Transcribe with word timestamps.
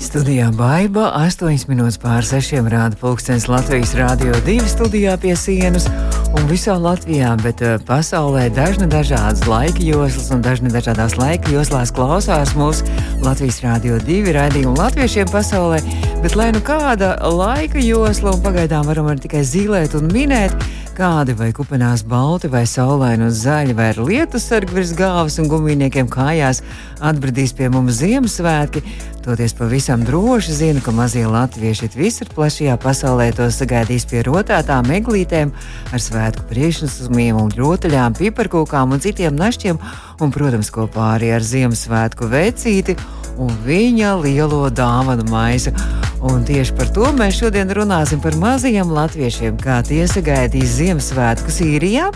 Studijā 0.00 0.46
Baiba 0.56 1.10
8 1.12 1.68
minūtes 1.68 1.98
pār 2.00 2.24
6 2.24 2.64
rāda 2.72 2.96
pulkstenis 2.96 3.44
Latvijas 3.52 3.92
Rādio 3.98 4.32
2 4.46 4.64
studijā 4.72 5.12
pie 5.20 5.34
sienas 5.36 5.90
un 6.32 6.48
visā 6.48 6.78
Latvijā, 6.80 7.34
bet 7.44 7.60
uh, 7.60 7.76
pasaulē 7.84 8.46
dažna 8.56 8.88
dažādas 8.88 9.44
laika 9.44 9.84
joslas 9.84 10.30
un 10.32 10.40
dažna 10.40 10.72
dažādās 10.72 11.18
laika 11.20 11.52
joslās 11.52 11.92
klausās 11.92 12.56
mūsu 12.56 12.88
Latvijas 13.20 13.60
Rādio 13.60 14.00
2 14.08 14.32
raidījumu 14.38 14.72
latviešiem 14.80 15.28
pasaulē, 15.28 15.82
bet 16.24 16.36
lai 16.38 16.48
nu 16.56 16.64
kāda 16.64 17.18
laika 17.36 17.84
josla 17.84 18.32
un 18.32 18.44
pagaidām 18.46 18.88
varam 18.88 19.12
arī 19.12 19.26
tikai 19.28 19.44
zīlēt 19.44 19.98
un 20.00 20.08
minēt, 20.08 20.56
kādi 20.96 21.32
vai 21.36 21.48
kupenās 21.56 22.02
balti, 22.04 22.48
vai 22.52 22.66
saulaini 22.68 23.28
un 23.28 23.32
zaļi, 23.32 23.76
vai 23.76 23.92
ar 23.92 24.00
lietu 24.04 24.40
sargu 24.40 24.76
virs 24.76 24.92
galvas 24.96 25.38
un 25.40 25.48
gumijniekiem 25.48 26.08
kājās 26.12 26.60
atbradīs 27.00 27.54
pie 27.56 27.70
mums 27.72 28.00
Ziemassvētki. 28.02 28.82
Toties 29.20 29.52
pavisam 29.54 30.04
droši 30.04 30.52
zinu, 30.52 30.80
ka 30.80 30.94
mazie 30.96 31.26
latvieši 31.28 31.90
visur 31.92 32.28
plašajā 32.32 32.78
pasaulē 32.80 33.26
to 33.36 33.50
sagaidīs 33.52 34.06
pie 34.08 34.22
rotētām 34.24 34.88
eglītēm, 34.96 35.52
ar 35.92 36.00
svētku 36.00 36.46
priekšnesumiem 36.48 37.36
un 37.36 37.52
rotaļām, 37.52 38.16
piparkūkām 38.16 38.96
un 38.96 39.02
citiem 39.04 39.36
našķiem, 39.36 39.80
un, 40.24 40.32
protams, 40.32 40.72
kopā 40.72 41.18
arī 41.18 41.34
ar 41.36 41.44
Ziemassvētku 41.44 42.30
vecīti 42.32 42.96
un 43.36 43.52
viņa 43.66 44.16
lielo 44.24 44.62
dāvanu 44.72 45.28
maisu. 45.28 45.76
Un 46.20 46.42
tieši 46.44 46.74
par 46.76 46.90
to 46.92 47.08
mēs 47.16 47.38
šodien 47.40 47.70
runāsim 47.72 48.20
par 48.20 48.36
mazajiem 48.36 48.90
latviešiem, 48.92 49.56
kā 49.60 49.78
tie 49.86 50.04
sagaidīs 50.10 50.76
Ziemassvētkus 50.76 51.62
īrijā 51.64 52.10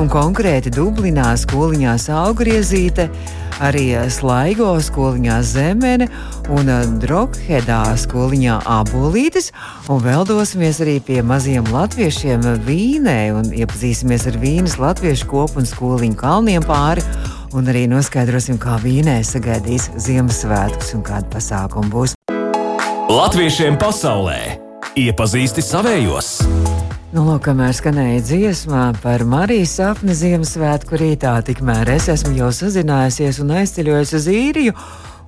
un 0.00 0.08
konkrēti 0.08 0.72
Dublinā 0.72 1.34
skoliņā 1.36 1.98
Saugriezīte 2.00 3.10
arī 3.62 3.90
Slaigo 4.10 4.70
skoliņā 4.82 5.36
Zemene 5.44 6.08
un 6.52 6.70
Drokhedā 7.02 7.82
skoliņā 8.00 8.62
Abolītis. 8.78 9.52
Un 9.92 10.00
vēl 10.02 10.24
dosimies 10.28 10.80
arī 10.82 10.96
pie 11.04 11.20
maziem 11.26 11.68
latviešiem 11.74 12.46
Vīnē 12.66 13.18
un 13.36 13.52
iepazīsimies 13.52 14.26
ar 14.32 14.40
Vīnas 14.42 14.78
latviešu 14.80 15.28
kopu 15.30 15.62
un 15.62 15.68
skoliņu 15.68 16.18
kalniem 16.24 16.64
pāri. 16.66 17.04
Un 17.52 17.68
arī 17.68 17.84
noskaidrosim, 17.90 18.56
kā 18.56 18.80
Vīnē 18.80 19.20
sagaidīs 19.28 19.90
Ziemassvētkus 20.00 20.96
un 20.96 21.04
kāda 21.04 21.28
pasākuma 21.36 21.92
būs. 21.92 22.16
Latviešiem 23.12 23.74
pasaulē 23.76 24.36
iepazīsti 24.96 25.60
savējos! 25.60 26.28
Nu, 27.12 27.26
lūk, 27.26 27.42
kamēr 27.44 27.74
skanēja 27.76 28.22
dziesmā 28.24 28.84
par 29.02 29.26
Marijas 29.28 29.74
sapni 29.76 30.14
Ziemassvētku 30.16 30.96
rītā, 30.96 31.34
tikmēr 31.44 31.90
es 31.92 32.06
esmu 32.08 32.32
jau 32.38 32.48
sazinājusies 32.56 33.42
un 33.42 33.52
aizceļojusi 33.58 34.16
uz 34.16 34.28
īriju 34.32 34.76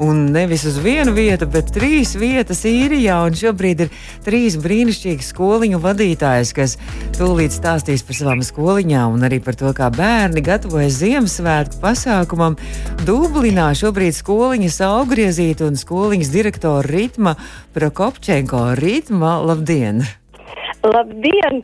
un 0.03 0.25
nevis 0.35 0.65
uz 0.69 0.79
vienu 0.83 1.15
vietu, 1.15 1.47
bet 1.51 1.73
trīs 1.75 2.15
vietas 2.19 2.65
īrijā. 2.69 3.19
Šobrīd 3.35 3.85
ir 3.85 3.93
trīs 4.25 4.57
brīnišķīgi 4.61 5.27
skoliņu 5.27 5.81
vadītājas, 5.83 6.55
kas 6.57 6.77
tūlīt 7.19 7.55
stāstīs 7.55 8.05
par 8.07 8.19
savām 8.19 8.43
skoliņām 8.47 9.19
un 9.19 9.29
arī 9.29 9.41
par 9.45 9.59
to, 9.61 9.71
kā 9.77 9.91
bērni 9.95 10.45
gatavojas 10.45 10.99
Ziemassvētku 11.03 11.81
pasākumam. 11.85 12.59
Dublinā 13.05 13.71
šobrīd 13.79 14.17
skoliņas 14.19 14.81
augriezīta 14.89 15.69
un 15.69 15.79
skoliņas 15.81 16.35
direktora 16.35 16.85
Ritma 16.89 17.39
Prokopčenko. 17.77 18.71
Ritma, 18.81 19.39
labdien! 19.45 20.05
Labdien! 20.85 21.63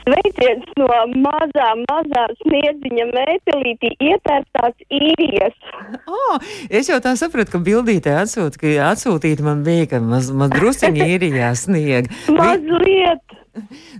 Sveiciens 0.00 0.68
no 0.78 0.88
mazā, 1.22 1.68
mazā 1.82 2.22
sniedziņa 2.40 3.06
metālītī 3.10 3.90
ietērptās 4.10 4.76
īrijas. 4.94 5.56
Oh, 6.06 6.38
es 6.70 6.90
jau 6.90 7.00
tā 7.02 7.16
sapratu, 7.18 7.56
ka 7.56 7.62
bildītē 7.66 8.14
atsūt, 8.22 8.58
ka 8.60 8.72
atsūtīt 8.90 9.42
man 9.44 9.64
bija, 9.66 9.90
ka 9.94 10.00
maz, 10.04 10.30
maz 10.34 10.54
drusiņi 10.54 11.10
īrijā 11.16 11.52
sniega. 11.58 12.14
Mazliet! 12.32 13.36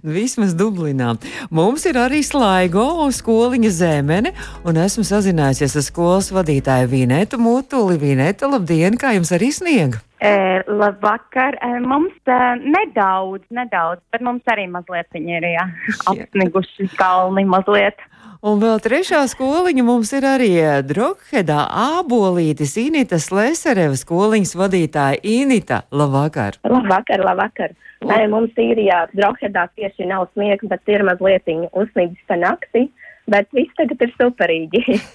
Vismaz 0.06 0.54
Dublinā. 0.54 1.16
Mums 1.50 1.84
ir 1.90 1.98
arī 2.00 2.22
slaigo 2.24 3.08
skoliņa 3.12 3.72
zemene, 3.74 4.32
un 4.64 4.78
esmu 4.78 5.04
sazinājusies 5.06 5.74
ar 5.80 5.86
skolas 5.86 6.30
vadītāju 6.34 6.92
Vīnetu 6.94 7.40
Mutuli. 7.42 7.98
Vīneta, 8.00 8.48
labdien, 8.50 8.98
kā 9.00 9.16
jums 9.18 9.34
arī 9.34 9.50
sniega? 9.54 10.04
E, 10.20 10.62
labvakar. 10.68 11.56
E, 11.64 11.80
mums 11.80 12.12
e, 12.28 12.38
nedaudz, 12.60 13.46
nedaudz, 13.50 14.02
bet 14.12 14.20
mums 14.20 14.44
arī 14.52 14.66
mazliet 14.68 15.08
viņi 15.16 15.36
ir 15.38 15.46
jā, 15.56 15.66
apsniguši 16.12 16.90
kalni 17.00 17.46
mazliet. 17.48 18.02
Un 18.44 18.60
vēl 18.60 18.80
trešā 18.80 19.20
skoliņa 19.28 19.82
mums 19.84 20.12
ir 20.16 20.24
arī 20.28 20.50
Drokhedā 20.88 21.62
Ābolītis 21.96 22.72
Inita 22.80 23.18
Slesereva 23.20 23.96
skoliņas 23.96 24.54
vadītāja 24.60 25.20
Inita. 25.28 25.82
Labvakar! 25.92 26.56
Labvakar, 26.68 27.24
labvakar! 27.24 27.76
Nē, 28.04 28.22
mums 28.32 28.56
īrijā 28.60 29.06
Drokhedā 29.12 29.66
tieši 29.76 30.08
nav 30.08 30.28
sniegs, 30.32 30.68
bet 30.68 30.88
ir 30.88 31.04
mazliet 31.04 31.48
uzsnīgs 31.48 32.20
pa 32.28 32.36
nakti, 32.40 32.86
bet 33.28 33.48
viss 33.56 33.76
tagad 33.76 34.04
ir 34.04 34.14
superīgi. 34.16 34.84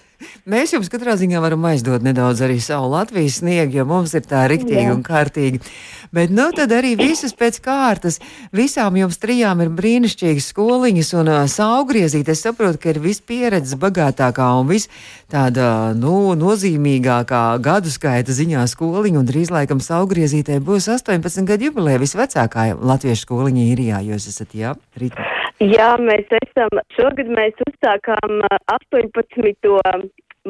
Mēs 0.50 0.76
jums 0.76 0.90
katrā 0.94 1.16
ziņā 1.20 1.42
varam 1.44 1.66
aizdot 1.68 2.04
nedaudz 2.06 2.44
arī 2.46 2.60
savu 2.64 2.92
Latvijas 2.94 3.40
sniegu, 3.42 3.80
jo 3.80 3.86
mums 3.90 4.14
ir 4.18 4.26
tā 4.30 4.46
riktīgi 4.52 4.92
un 4.94 5.04
kārtīgi. 5.06 5.62
Bet 6.16 6.32
nu 6.32 6.46
tad 6.56 6.72
arī 6.72 6.94
visas 7.00 7.34
pēc 7.36 7.58
kārtas. 7.66 8.20
Visām 8.56 8.96
jums 9.00 9.18
trijām 9.20 9.64
ir 9.66 9.72
brīnišķīgas 9.76 10.52
skoliņas 10.54 11.12
un 11.20 11.32
uh, 11.34 11.40
saugriezīte. 11.52 12.32
Es 12.32 12.46
saprotu, 12.46 12.80
ka 12.80 12.94
ir 12.94 13.02
vispieredzes 13.04 13.76
bagātākā 13.82 14.48
un 14.62 14.70
vis 14.70 14.88
tāda, 15.32 15.92
nu, 15.98 16.36
nozīmīgākā 16.40 17.44
gadu 17.66 17.92
skaita 17.92 18.36
ziņā 18.36 18.64
skoliņa. 18.72 19.20
Un 19.20 19.28
drīz 19.32 19.52
laikam 19.52 19.84
saugriezītē 19.84 20.62
būs 20.64 20.88
18 20.96 21.50
gadu 21.50 21.72
jubileja 21.72 22.04
visvecākā 22.06 22.70
latviešu 22.80 23.28
skoliņa 23.28 23.68
īrijā. 23.74 24.06
Jūs 24.14 24.30
esat, 24.32 24.56
jā, 24.56 24.78
Rītā. 24.96 25.45
Jā, 25.64 25.94
mēs 26.04 26.28
esam, 26.36 26.82
šogad 26.98 27.30
mēs 27.32 27.56
uzsākām 27.64 28.42
18. 28.74 29.70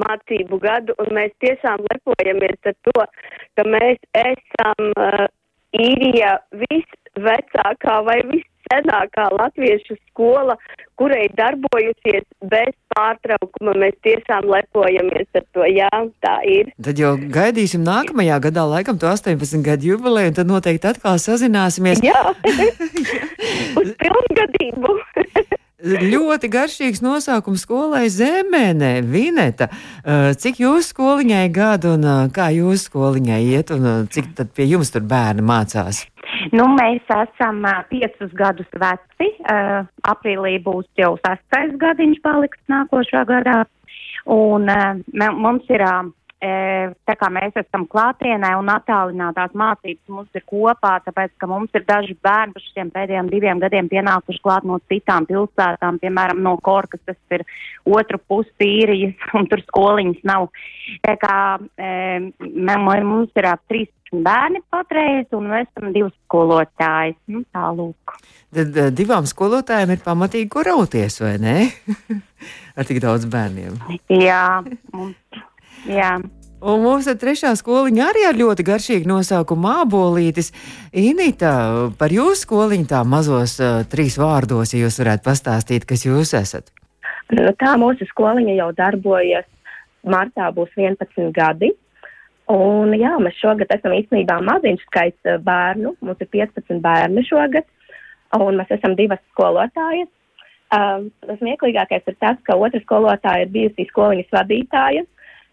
mācību 0.02 0.58
gadu, 0.64 0.96
un 0.98 1.12
mēs 1.14 1.34
tiešām 1.46 1.84
lepojamies 1.92 2.72
ar 2.72 2.76
to, 2.88 3.06
ka 3.56 3.68
mēs 3.70 4.02
esam 4.18 4.90
īrija 5.78 6.40
visvecākā 6.64 8.00
vai 8.08 8.18
viscenākā 8.66 9.30
latviešu 9.32 9.96
skola, 10.10 10.58
kurai 10.98 11.28
darbojusies 11.38 12.26
bez 12.42 12.74
pārtraukuma. 12.96 13.76
Mēs 13.78 13.96
tiešām 14.04 14.48
lepojamies 14.50 15.28
ar 15.36 15.46
to. 15.54 15.66
Jā, 15.66 15.90
tā 16.22 16.36
ir. 16.48 16.72
Tad 16.82 17.00
jau 17.00 17.16
gaidīsim 17.18 17.84
nākamajā 17.86 18.40
gadā, 18.48 18.66
laikam, 18.66 18.98
to 18.98 19.08
18 19.08 19.64
gadu 19.66 19.94
jubileju, 19.94 20.32
un 20.32 20.40
tad 20.40 20.48
noteikti 20.48 20.88
atkal 20.94 21.20
sazināsimies. 21.20 22.04
Jā, 22.04 22.34
uz 23.82 23.94
pilngadību. 24.02 24.98
Ļoti 25.86 26.50
garšīgs 26.50 27.04
nosaukums 27.06 27.62
skolai 27.62 28.08
Zemēnē, 28.10 29.04
Vineta. 29.06 29.68
Uh, 30.02 30.32
cik 30.34 30.64
jūs 30.64 30.90
skoliņai 30.90 31.44
gadu 31.54 31.92
un 31.94 32.08
uh, 32.08 32.22
kā 32.34 32.48
jūs 32.56 32.88
skoliņai 32.88 33.42
iet 33.52 33.74
un 33.76 33.86
uh, 33.86 34.00
cik 34.10 34.32
tad 34.40 34.50
pie 34.56 34.66
jums 34.72 34.90
tur 34.96 35.06
bērni 35.06 35.46
mācās? 35.46 36.08
Nu, 36.54 36.68
mēs 36.76 37.06
esam 37.10 37.64
piecus 37.90 38.34
gadus 38.38 38.70
veci. 38.82 39.32
Aprīlī 40.06 40.58
būs 40.66 40.86
jau 41.00 41.16
sastais 41.24 41.74
gadiņš 41.82 42.22
paliks 42.26 42.62
nākošā 42.70 43.24
gadā. 43.30 43.64
Un 44.30 44.70
mums 45.40 45.66
ir 45.74 45.86
tā 47.08 47.16
kā 47.18 47.30
mēs 47.32 47.56
esam 47.58 47.86
klātienē 47.90 48.52
un 48.60 48.70
attālinātās 48.70 49.54
mācības 49.58 50.12
mums 50.12 50.38
ir 50.38 50.44
kopā, 50.46 50.98
tāpēc, 51.06 51.32
ka 51.40 51.48
mums 51.50 51.72
ir 51.74 51.86
daži 51.88 52.16
bērni 52.22 52.54
par 52.54 52.66
šiem 52.66 52.92
pēdējiem 52.94 53.32
diviem 53.32 53.62
gadiem 53.64 53.90
pienākuši 53.90 54.44
klāt 54.44 54.68
no 54.68 54.78
citām 54.92 55.26
pilsētām, 55.30 55.98
piemēram, 56.04 56.44
no 56.46 56.58
Korkas, 56.62 57.02
tas 57.08 57.18
ir 57.34 57.46
otru 57.86 58.20
pusi 58.28 58.68
īrijas, 58.68 59.16
un 59.40 59.50
tur 59.50 59.64
skoliņas 59.66 60.26
nav. 60.28 60.50
Tā 61.06 61.16
kā 61.24 61.40
e, 61.80 61.92
mums 62.36 63.32
ir 63.40 63.50
ap 63.50 63.64
13 63.72 63.95
bērni 64.14 64.62
patreiz, 64.72 65.28
un 65.36 65.50
mēs 65.52 65.68
esam 65.70 65.92
divi 65.96 66.12
skolotāji. 66.14 67.16
Nu, 67.32 67.44
tā 67.56 67.72
lūk. 67.76 68.16
Tad 68.56 68.80
divām 68.96 69.28
skolotājiem 69.30 69.96
ir 69.96 70.06
pamatīgi, 70.06 70.50
kur 70.54 70.68
rauties, 70.70 71.20
vai 71.24 71.36
ne? 71.42 71.58
Ar 72.78 72.88
tik 72.88 73.02
daudz 73.04 73.28
bērniem. 73.32 73.78
Jā, 74.14 74.64
mums. 74.94 75.44
Jā. 75.90 76.16
Un 76.66 76.82
mums 76.82 77.06
ir 77.12 77.18
trešā 77.22 77.52
skoliņa 77.60 78.06
arī 78.10 78.24
ar 78.26 78.38
ļoti 78.40 78.64
garšīgu 78.66 79.10
nosaukumu 79.12 79.68
Mābolītis. 79.68 80.50
Inita, 80.98 81.52
par 82.00 82.16
jūsu 82.16 82.46
skoliņu 82.46 82.88
tā 82.90 83.04
mazos 83.06 83.60
uh, 83.62 83.84
trīs 83.92 84.16
vārdos, 84.18 84.74
ja 84.74 84.86
jūs 84.86 84.98
varētu 85.04 85.28
pastāstīt, 85.28 85.86
kas 85.86 86.08
jūs 86.08 86.34
esat. 86.40 86.72
Tā 87.60 87.76
mūsu 87.82 88.08
skoliņa 88.10 88.56
jau 88.58 88.72
darbojas. 88.78 89.46
Martā 90.10 90.50
būs 90.54 90.74
11 90.78 91.30
gadi. 91.36 91.74
Un, 92.52 92.94
jā, 92.94 93.16
mēs 93.22 93.40
šogad 93.42 93.72
esam 93.74 93.96
īstenībā 93.96 94.38
maziņš 94.46 94.84
skaits 94.86 95.32
bērnu. 95.46 95.96
Mums 96.06 96.22
ir 96.22 96.30
15 96.30 96.82
bērni 96.84 97.26
šogad. 97.26 97.66
un 98.38 98.58
mēs 98.60 98.72
esam 98.76 98.96
divas 98.96 99.22
skolotājas. 99.32 100.10
Um, 100.76 101.12
tas 101.24 101.38
smieklīgākais 101.40 102.08
ir 102.10 102.16
tas, 102.20 102.38
ka 102.44 102.58
otra 102.58 102.82
skolotāja 102.82 103.46
ir 103.46 103.54
bijusi 103.54 103.86
skoliņas 103.90 104.34
vadītāja. 104.34 105.06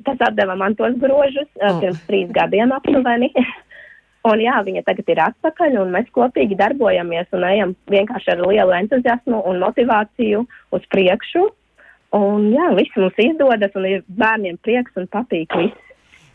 Tas 0.06 0.24
atdeva 0.24 0.56
man 0.58 0.74
tos 0.74 0.96
grožus 0.98 1.48
uh, 1.60 1.76
pirms 1.80 2.00
trīs 2.08 2.32
gadiem 2.34 2.72
aptuveni. 2.74 3.30
un 4.30 4.42
jā, 4.42 4.56
viņa 4.66 4.82
tagad 4.88 5.12
ir 5.12 5.22
atpakaļ, 5.28 5.78
un 5.82 5.92
mēs 5.94 6.10
kopīgi 6.16 6.58
darbojamies 6.58 7.30
un 7.36 7.46
ejam 7.46 7.76
vienkārši 7.92 8.34
ar 8.34 8.44
lielu 8.48 8.76
entuziasmu 8.80 9.44
un 9.48 9.62
motivāciju 9.62 10.44
uz 10.74 10.88
priekšu. 10.92 11.46
Un 12.18 12.50
jā, 12.52 12.72
viss 12.76 12.98
mums 13.00 13.16
izdodas, 13.20 13.72
un 13.78 13.88
ir 13.88 14.04
bērniem 14.08 14.58
prieks 14.64 14.96
un 15.00 15.08
patīk 15.12 15.54
viss. 15.60 15.91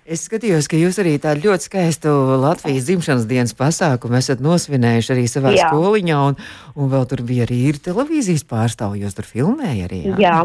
Es 0.08 0.22
skatījos, 0.24 0.70
ka 0.72 0.78
jūs 0.80 0.96
arī 1.02 1.18
tādu 1.20 1.50
ļoti 1.50 1.68
skaistu 1.68 2.12
Latvijas 2.40 2.86
dzimšanas 2.88 3.26
dienas 3.28 3.52
pasākumu 3.60 4.16
esat 4.16 4.40
nosvinējuši 4.40 5.10
arī 5.12 5.26
savā 5.28 5.52
Jā. 5.52 5.66
skoliņā, 5.68 6.20
un, 6.30 6.38
un 6.80 6.92
vēl 6.94 7.04
tur 7.12 7.26
bija 7.28 7.44
arī 7.44 7.58
ir 7.74 7.80
televīzijas 7.84 8.46
pārstāvji, 8.48 9.04
jūs 9.04 9.18
tur 9.18 9.28
filmēja 9.28 9.90
arī. 9.90 10.00
Jā. 10.24 10.38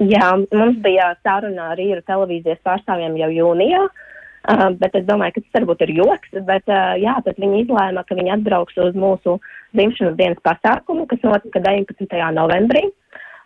Jā, 0.00 0.30
mums 0.56 0.78
bija 0.80 1.10
saruna 1.20 1.74
ar 1.74 1.82
īru 1.82 2.00
televīzijas 2.08 2.62
pārstāvjiem 2.64 3.18
jau 3.20 3.28
jūnijā, 3.36 3.82
uh, 3.84 4.64
bet 4.80 4.96
es 4.96 5.04
domāju, 5.10 5.36
ka 5.36 5.44
tas 5.44 5.58
varbūt 5.58 5.84
ir 5.84 5.92
joks. 5.98 6.32
Bet, 6.48 6.64
uh, 6.72 6.96
jā, 7.04 7.18
tad 7.26 7.36
viņi 7.42 7.66
izlēma, 7.66 8.06
ka 8.08 8.16
viņi 8.16 8.32
atbrauks 8.38 8.80
uz 8.80 8.96
mūsu 8.96 9.36
dzimšanas 9.76 10.16
dienas 10.16 10.40
pasākumu, 10.46 11.04
kas 11.10 11.20
notika 11.28 11.60
19. 11.68 12.16
novembrī. 12.38 12.86
Uh, 12.88 12.99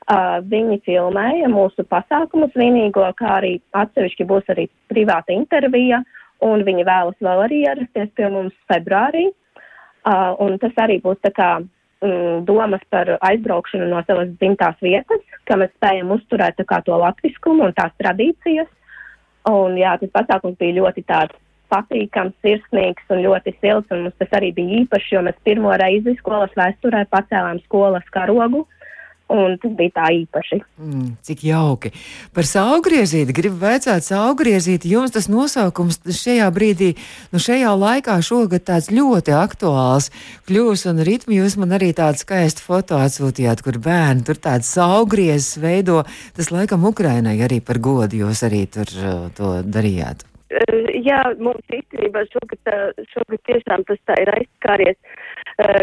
viņi 0.08 0.80
filmēja 0.84 1.48
mūsu 1.48 1.84
pasākumu 1.88 2.50
svinīgo, 2.52 3.06
kā 3.16 3.38
arī 3.40 3.60
atsevišķi 3.72 4.26
būs 4.28 4.50
arī 4.52 4.68
privāta 4.88 5.32
intervija, 5.32 6.02
un 6.44 6.64
viņi 6.64 6.84
vēlas 6.84 7.16
vēl 7.20 7.44
arī 7.46 7.62
ierasties 7.64 8.10
pie 8.14 8.28
mums 8.28 8.54
februārī. 8.68 9.30
Uh, 10.04 10.36
un 10.44 10.58
tas 10.60 10.72
arī 10.76 10.98
būs 11.00 11.16
tā 11.24 11.30
kā 11.32 11.62
mm, 12.04 12.44
domas 12.44 12.82
par 12.92 13.08
aizbraukšanu 13.24 13.86
no 13.88 14.02
savas 14.04 14.28
dzimtās 14.36 14.76
vietas, 14.84 15.22
ka 15.48 15.56
mēs 15.56 15.72
spējam 15.78 16.12
uzturēt 16.12 16.60
kā 16.68 16.82
to 16.84 16.98
latviskumu 17.00 17.64
un 17.64 17.72
tās 17.72 17.94
tradīcijas. 18.02 18.68
Un 19.48 19.78
jā, 19.80 19.96
tas 20.00 20.12
pasākums 20.12 20.58
bija 20.60 20.76
ļoti 20.82 21.06
tāds 21.08 21.40
patīkams, 21.72 22.36
sirsnīgs 22.44 23.08
un 23.12 23.22
ļoti 23.24 23.54
silts, 23.60 23.90
un 23.92 24.04
mums 24.04 24.16
tas 24.20 24.36
arī 24.36 24.52
bija 24.56 24.82
īpaši, 24.84 25.14
jo 25.14 25.24
mēs 25.24 25.40
pirmo 25.48 25.72
reizi 25.80 26.14
skolas 26.20 26.52
vēsturē 26.58 27.04
pacēlām 27.12 27.60
skolas 27.64 28.04
karogu, 28.12 28.64
un 29.32 29.56
tas 29.60 29.72
bija 29.76 29.92
tā 29.96 30.08
īpaši. 30.20 30.58
Mm, 30.80 31.06
cik 31.24 31.44
jauki. 31.48 31.92
Par 32.36 32.46
saugriezīti 32.48 33.36
gribu 33.36 33.58
vaicāt, 33.62 34.04
saugriezīti 34.06 34.92
jums 34.92 35.14
tas 35.14 35.28
nosaukums 35.32 36.00
šajā 36.04 36.48
brīdī, 36.54 36.92
nu 37.32 37.40
šajā 37.42 37.72
laikā 37.80 38.18
šogad 38.24 38.66
tāds 38.68 38.90
ļoti 38.92 39.34
aktuāls 39.36 40.10
kļūs 40.48 40.86
un 40.92 41.02
ritmi 41.08 41.40
jūs 41.40 41.56
man 41.60 41.74
arī 41.78 41.92
tādu 41.96 42.20
skaistu 42.20 42.64
foto 42.66 43.00
atsūtījāt, 43.00 43.64
kur 43.64 43.80
bērni 43.82 44.26
tur 44.28 44.40
tāds 44.40 44.70
saugriezis 44.74 45.58
veido. 45.62 46.02
Tas 46.36 46.52
laikam 46.54 46.84
Ukrainai 46.88 47.38
arī 47.44 47.60
par 47.64 47.80
godu 47.80 48.24
jūs 48.24 48.44
arī 48.46 48.64
tur 48.70 48.88
uh, 49.00 49.26
to 49.36 49.56
darījāt. 49.64 50.26
Uh, 50.54 50.90
jā, 51.02 51.22
mums 51.40 51.64
īstenībā 51.72 52.26
šogad, 52.30 52.60
tā- 52.68 53.06
šogad 53.16 53.40
tiešām 53.48 53.88
tas 53.88 54.00
tā 54.06 54.20
ir 54.22 54.30
aizskāries. 54.36 54.98
Uh, 55.00 55.23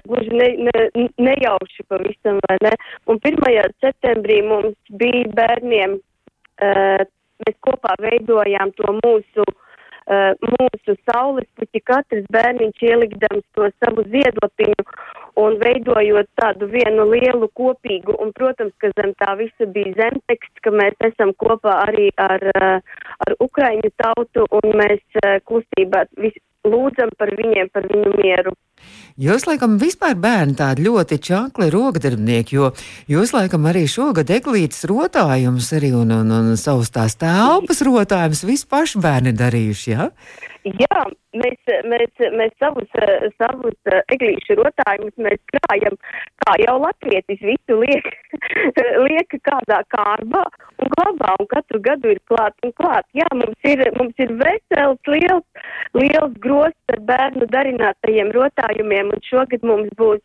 gluži 0.08 0.36
ne, 0.36 0.50
ne, 0.68 1.08
nejauši 1.18 1.88
pavisam, 1.88 2.40
vai 2.48 2.58
ne? 2.66 2.76
Un 3.10 3.20
1. 3.24 3.74
septembrī 3.84 4.42
mums 4.48 4.78
bija 5.02 5.28
bērniem, 5.38 5.98
uh, 5.98 7.04
mēs 7.46 7.58
kopā 7.66 7.96
veidojām 8.04 8.74
to 8.78 8.94
mūsu, 9.00 9.46
uh, 9.48 10.32
mūsu 10.58 10.98
saules 11.08 11.48
puķi, 11.60 11.84
katrs 11.88 12.28
bērniņš 12.36 12.86
ielikdams 12.92 13.48
to 13.56 13.72
savu 13.80 14.06
ziedotiņu 14.12 14.88
un 15.42 15.56
veidojot 15.62 16.28
tādu 16.40 16.68
vienu 16.72 17.06
lielu 17.08 17.48
kopīgu, 17.56 18.18
un, 18.20 18.34
protams, 18.36 18.74
ka 18.84 18.92
zem 19.00 19.14
tā 19.22 19.36
visa 19.40 19.68
bija 19.76 19.94
zemteksts, 20.00 20.64
ka 20.64 20.74
mēs 20.76 20.98
esam 21.08 21.32
kopā 21.40 21.78
arī 21.88 22.10
ar, 22.20 22.44
ar 23.26 23.38
Ukraiņu 23.40 23.94
tautu, 24.02 24.46
un 24.60 24.76
mēs 24.82 25.22
kustībā 25.48 26.04
lūdzam 26.68 27.16
par 27.18 27.32
viņiem, 27.40 27.72
par 27.74 27.88
viņu 27.90 28.18
mieru. 28.20 28.54
Jūs 29.22 29.44
laikam 29.46 29.76
vispār 29.82 30.16
bērni 30.18 30.56
tādi 30.58 30.86
ļoti 30.88 31.18
čakli 31.22 31.68
rokdarbnieki, 31.74 32.56
jo 32.56 32.70
jūs 33.12 33.34
laikam 33.36 33.68
arī 33.70 33.84
šogad 33.92 34.32
eglītes 34.34 34.86
rotājums 34.90 35.68
arī 35.78 35.92
un, 36.00 36.14
un, 36.16 36.32
un 36.32 36.54
savus 36.58 36.94
tās 36.96 37.18
telpas 37.20 37.84
rotājums 37.86 38.46
visi 38.48 38.70
paši 38.72 39.04
bērni 39.04 39.36
darījuši, 39.38 39.92
jā? 39.92 40.08
Ja? 40.08 40.50
Jā, 40.62 40.98
mēs, 41.34 41.70
mēs, 41.90 42.12
mēs 42.38 42.52
savus, 42.62 42.90
savus 43.42 43.94
eglīšu 44.14 44.60
rotājumus 44.60 45.16
mēs 45.18 45.40
krājam, 45.50 45.96
kā 46.44 46.54
jau 46.62 46.76
latvietis 46.84 47.42
visu 47.42 47.80
liek, 47.82 48.12
liek 49.08 49.34
kādā 49.48 49.80
kārbā 49.90 50.44
un 50.78 50.94
glabā, 50.94 51.34
un 51.42 51.50
katru 51.50 51.82
gadu 51.82 52.14
ir 52.14 52.22
klāt 52.30 52.54
un 52.62 52.76
klāt. 52.78 53.08
Jā, 53.18 53.26
mums 53.34 53.58
ir, 53.66 53.82
mums 53.98 54.22
ir 54.22 54.36
vesels, 54.38 55.02
liels, 55.10 55.66
liels 55.98 56.38
grosts 56.46 56.94
ar 56.94 57.02
bērnu 57.10 57.50
darinātajiem 57.50 58.30
rotājumiem, 58.38 59.10
un 59.16 59.26
šogad 59.32 59.66
mums 59.66 59.90
būs, 59.98 60.22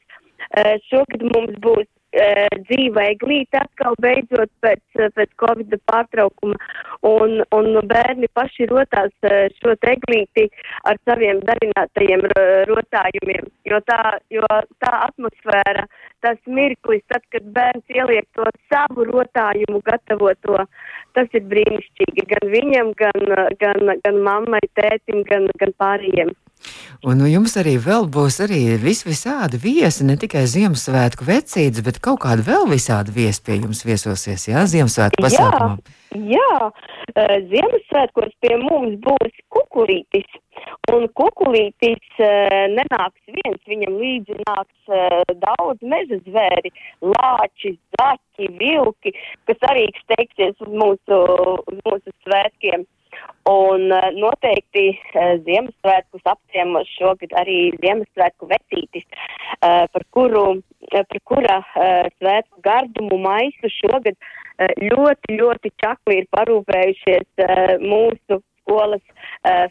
eh, 0.53 0.77
šogad 0.91 1.25
mums 1.33 1.57
būs 1.65 1.89
eh, 2.17 2.49
dzīva 2.69 3.05
eglīte 3.13 3.61
atkal 3.61 3.97
beidzot 4.03 4.51
pēc, 4.65 4.83
eh, 4.99 5.11
pēc 5.17 5.33
Covid 5.43 5.77
pārtraukuma, 5.91 6.57
un, 7.07 7.41
un 7.57 7.81
bērni 7.91 8.29
paši 8.37 8.69
rotās 8.71 9.13
eh, 9.29 9.49
šo 9.61 9.77
te 9.81 9.95
eglīti 9.97 10.49
ar 10.91 10.99
saviem 11.09 11.43
darinātajiem 11.49 12.27
ro- 12.33 12.47
rotājumiem, 12.73 13.51
jo 13.71 13.81
tā, 13.91 14.01
jo 14.35 14.47
tā 14.83 14.93
atmosfēra, 15.09 15.87
tas 16.25 16.39
mirklis, 16.47 17.05
tad, 17.13 17.23
kad 17.35 17.45
bērns 17.57 17.95
ieliek 17.95 18.27
to 18.35 18.49
savu 18.73 19.07
rotājumu 19.11 19.83
gatavoto, 19.87 20.65
tas 21.17 21.37
ir 21.37 21.47
brīnišķīgi 21.53 22.27
gan 22.33 22.51
viņam, 22.53 22.93
gan, 22.99 23.31
gan, 23.61 23.95
gan 24.05 24.21
mammai, 24.27 24.65
tētim, 24.79 25.23
gan, 25.29 25.49
gan 25.61 25.73
pārējiem. 25.81 26.35
Un 27.07 27.21
nu, 27.21 27.29
jums 27.29 27.55
arī 27.61 27.77
vēl 27.83 28.09
būs 28.11 28.41
arī 28.43 28.61
vis 28.83 29.05
visādi 29.07 29.61
viesi, 29.63 30.07
ne 30.09 30.17
tikai 30.19 30.47
Ziemassvētku 30.51 31.27
vecītes, 31.29 31.85
bet 31.87 32.01
kaut 32.03 32.23
kāda 32.25 32.43
vēl 32.47 32.67
visāda 32.71 33.13
viesi 33.15 33.45
pie 33.47 33.61
jums 33.61 33.85
viesosies, 33.87 34.49
jā, 34.49 34.65
Ziemassvētku 34.73 35.23
pasākumā. 35.27 35.77
Jā, 36.17 36.71
eh, 37.13 37.37
Ziemassvētkos 37.53 38.33
pie 38.41 38.57
mums 38.63 38.97
būs 39.05 39.39
kukurītis. 39.53 40.27
Un 40.95 41.07
kukurītis 41.19 42.21
nenāks 42.73 43.23
viens, 43.29 43.61
viņam 43.69 43.99
līdzi 44.01 44.37
nāks 44.47 44.93
daudz 45.43 45.83
meža 45.83 46.19
zvēri, 46.25 46.73
lāči, 47.03 47.75
zaķi, 47.99 48.49
vilki, 48.61 49.13
kas 49.51 49.67
arī 49.71 49.89
steigsies 50.03 50.55
uz 50.65 50.73
mūsu, 50.83 51.19
uz 51.67 51.81
mūsu 51.85 52.15
svētkiem. 52.25 52.87
Un 53.51 53.91
noteikti 54.17 54.89
Ziemassvētkus 55.47 56.16
apciemos 56.31 56.89
šogad 56.97 57.35
arī 57.41 57.59
Ziemassvētku 57.83 58.49
vecītis, 58.51 59.07
eh, 59.07 59.87
par 59.93 60.05
kuru, 60.11 60.45
eh, 60.93 61.05
par 61.05 61.21
kura 61.25 61.57
eh, 61.63 62.11
svētku 62.19 62.63
gardumu 62.67 63.21
maisu 63.23 63.73
šogad 63.81 64.17
ļoti, 64.57 65.37
ļoti 65.37 65.71
čakli 65.83 66.23
ir 66.23 66.29
parūpējušies 66.33 67.43
mūsu 67.83 68.39
skolas 68.41 69.03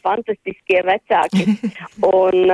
fantastiskie 0.04 0.84
vecāki. 0.86 1.56
Un 2.06 2.54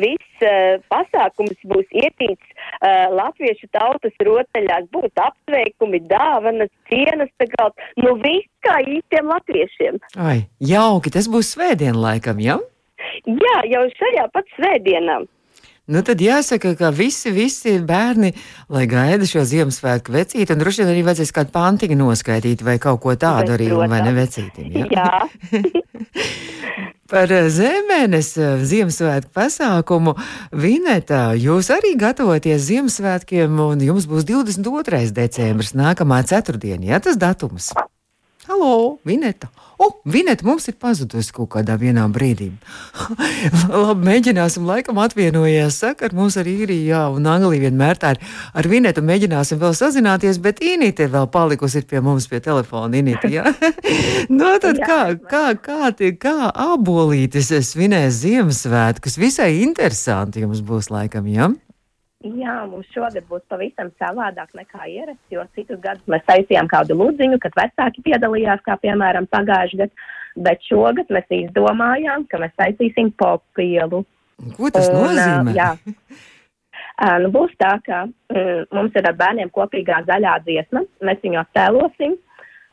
viss 0.00 0.44
eh, 0.44 0.78
pasākums 0.90 1.58
būs 1.70 1.88
ietīts 2.02 2.46
eh, 2.46 3.06
latviešu 3.12 3.70
tautas 3.74 4.16
rotaļās, 4.26 4.88
būs 4.94 5.12
apsveikumi, 5.26 6.02
dāvanas, 6.10 6.72
cienas, 6.90 7.30
tagad, 7.40 7.76
nu 8.00 8.16
viss 8.22 8.48
kā 8.66 8.80
īstiem 8.96 9.30
latviešiem. 9.30 10.00
Ai, 10.20 10.44
jauki, 10.72 11.12
tas 11.14 11.30
būs 11.30 11.54
svētdien 11.56 11.98
laikam, 11.98 12.42
jā? 12.42 12.60
Jā, 13.30 13.58
jau 13.70 13.84
šajā 13.98 14.30
pat 14.34 14.48
svētdienā. 14.56 15.20
Nu, 15.90 16.04
tad 16.06 16.20
jāsaka, 16.22 16.76
ka 16.78 16.92
visi, 16.94 17.32
visi 17.34 17.72
bērni, 17.82 18.30
lai 18.70 18.84
gaida 18.86 19.26
šo 19.26 19.42
Ziemassvētku 19.42 20.14
vecīti, 20.14 20.52
un 20.54 20.60
droši 20.62 20.84
vien 20.84 20.92
arī 20.92 21.02
vajadzēs 21.08 21.34
kādu 21.34 21.50
pantiņu 21.56 21.96
noskaidīt 21.98 22.62
vai 22.62 22.76
kaut 22.82 23.00
ko 23.02 23.16
tādu 23.18 23.56
arī, 23.56 23.72
vai 23.74 23.98
ne 24.04 24.12
vecītim. 24.14 24.70
Jā. 24.86 25.08
Par 27.10 27.32
eh, 27.34 27.48
Zemenes 27.50 28.36
eh, 28.38 28.62
Ziemassvētku 28.70 29.34
pasākumu 29.34 30.14
Vinetā 30.54 31.32
jūs 31.34 31.72
arī 31.74 31.96
gatavoties 31.98 32.68
Ziemassvētkiem, 32.68 33.58
un 33.58 33.82
jums 33.82 34.06
būs 34.06 34.28
22. 34.30 35.08
decembris, 35.16 35.74
nākamā 35.74 36.22
ceturtdiena, 36.30 36.92
jā, 36.92 37.02
tas 37.02 37.18
datums. 37.18 37.72
Halo, 38.50 38.98
Vineta! 39.06 39.46
O, 39.78 39.84
oh, 39.84 39.92
Vineta 40.04 40.42
mums 40.44 40.64
ir 40.66 40.74
pazudusi 40.74 41.30
kaut 41.30 41.52
kādā 41.52 41.76
vienā 41.78 42.02
brīdī. 42.10 42.48
Labi, 43.70 44.02
mēģināsim, 44.08 44.64
laikam 44.66 44.98
atvienojies. 44.98 45.78
Saka, 45.84 46.08
ar 46.08 46.16
mums 46.18 46.34
arī 46.40 46.56
ir, 46.64 46.72
jā, 46.88 47.04
un 47.14 47.28
Anglija 47.30 47.68
vienmēr 47.68 48.00
tā 48.02 48.16
ir. 48.16 48.20
Ar 48.50 48.68
Vinetu 48.72 49.06
mēģināsim 49.06 49.60
vēl 49.62 49.76
sazināties, 49.78 50.42
bet 50.42 50.64
Inīte 50.66 51.06
vēl 51.14 51.30
palikusi 51.30 51.84
pie 51.86 52.02
mums 52.02 52.26
pie 52.26 52.42
telefona. 52.42 52.90
Inīte, 52.98 53.30
jā. 53.30 53.54
no 54.40 54.56
tad 54.58 54.82
kā, 54.82 55.00
kā, 55.30 55.46
kā, 55.54 55.94
tie, 55.94 56.16
kā 56.18 56.50
abolītis 56.50 57.54
svinēs 57.70 58.18
Ziemassvētkus? 58.24 59.20
Visai 59.22 59.52
interesanti 59.62 60.42
jums 60.42 60.66
būs 60.66 60.90
laikam, 60.90 61.30
jā? 61.30 61.52
Jā, 62.20 62.54
mums 62.68 62.88
šogad 62.92 63.24
būs 63.30 63.46
pavisam 63.48 63.88
savādāk 63.96 64.50
nekā 64.52 64.84
ierasts, 64.92 65.24
jo 65.32 65.40
citus 65.56 65.78
gadus 65.80 66.04
mēs 66.10 66.26
taisījām 66.28 66.66
kādu 66.68 66.98
lūdziņu, 67.00 67.38
kad 67.40 67.54
vecāki 67.56 68.04
piedalījās, 68.10 68.60
kā 68.66 68.76
piemēram 68.82 69.24
pagājušajā 69.32 69.86
gadā, 69.86 70.08
bet 70.44 70.66
šogad 70.68 71.08
mēs 71.16 71.32
izdomājām, 71.32 72.26
ka 72.28 72.42
mēs 72.42 72.52
taisīsim 72.60 73.08
popielu. 73.16 74.02
Ko 74.58 74.68
tas 74.74 74.90
Un, 74.92 74.98
nozīmē? 75.00 75.56
Jā. 75.56 75.70
Nu, 77.24 77.30
būs 77.32 77.54
tā, 77.56 77.78
ka 77.86 78.02
mm, 78.04 78.66
mums 78.76 78.96
ir 79.00 79.08
ar 79.08 79.16
bērniem 79.16 79.48
kopīgā 79.56 80.02
zaļā 80.04 80.34
dziesma, 80.44 80.84
mēs 81.08 81.22
viņu 81.24 81.40
attēlosim. 81.40 82.18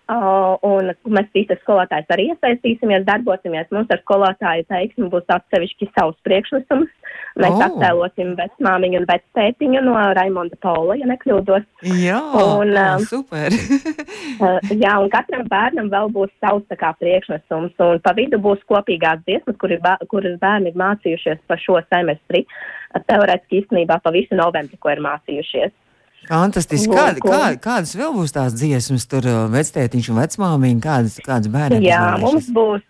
Uh, 0.08 0.54
un 0.64 0.94
mēs 1.12 1.26
visi 1.36 1.56
skolotāji 1.60 2.06
arī 2.16 2.30
iesaistīsimies, 2.32 3.04
darbosimies. 3.04 3.68
Mums 3.76 3.90
ar 3.92 4.00
skolotāju 4.06 4.64
teiksmi 4.72 5.10
būs 5.12 5.26
atsevišķi 5.36 5.90
savs 5.92 6.16
priekšnesums. 6.24 6.94
Mēs 7.38 7.56
oh. 7.58 7.64
attēlosim 7.66 8.30
vecmāmiņu 8.38 9.02
un 9.02 9.08
vectētiņu 9.10 9.82
no 9.84 9.96
Raimonda 10.16 10.56
Paula, 10.64 10.96
ja 10.96 11.10
nekļūdos. 11.12 11.66
Jā, 12.00 12.22
Un, 12.40 12.72
ā, 12.72 12.86
ā, 12.96 13.02
super. 13.10 13.52
Uh, 14.38 14.60
jā, 14.78 14.92
un 15.02 15.08
katram 15.10 15.48
bērnam 15.50 15.88
vēl 15.90 16.12
būs 16.14 16.30
savs 16.44 16.62
tā 16.70 16.76
kā 16.78 16.92
priekšnesums, 17.00 17.74
un 17.82 18.02
pa 18.04 18.12
vidu 18.14 18.38
būs 18.42 18.62
kopīgās 18.70 19.24
dziesmas, 19.26 19.58
kur 19.58 19.74
kuras 20.12 20.36
bērni 20.42 20.70
ir 20.70 20.78
mācījušies 20.78 21.40
pa 21.50 21.58
šo 21.62 21.80
semestri. 21.88 22.44
Teorētiski 23.08 23.64
īstenībā 23.64 23.98
pa 24.04 24.14
visu 24.14 24.38
novembri, 24.38 24.78
ko 24.78 24.94
ir 24.94 25.02
mācījušies. 25.06 25.74
Fantastiski. 26.28 26.92
Kā, 26.94 27.08
kā, 27.24 27.42
kādas 27.64 27.96
vēl 27.98 28.14
būs 28.16 28.36
tās 28.36 28.56
dziesmas, 28.58 29.08
tur 29.10 29.28
ā, 29.28 29.38
vectētiņš 29.54 30.10
un 30.14 30.20
vecmāmiņa, 30.22 30.84
kādas, 30.84 31.18
kādas 31.24 31.52
bērniem 31.54 31.86
Jā, 31.86 32.02
izvēlējušies? 32.02 32.28
mums 32.28 32.50
būs, 32.58 32.86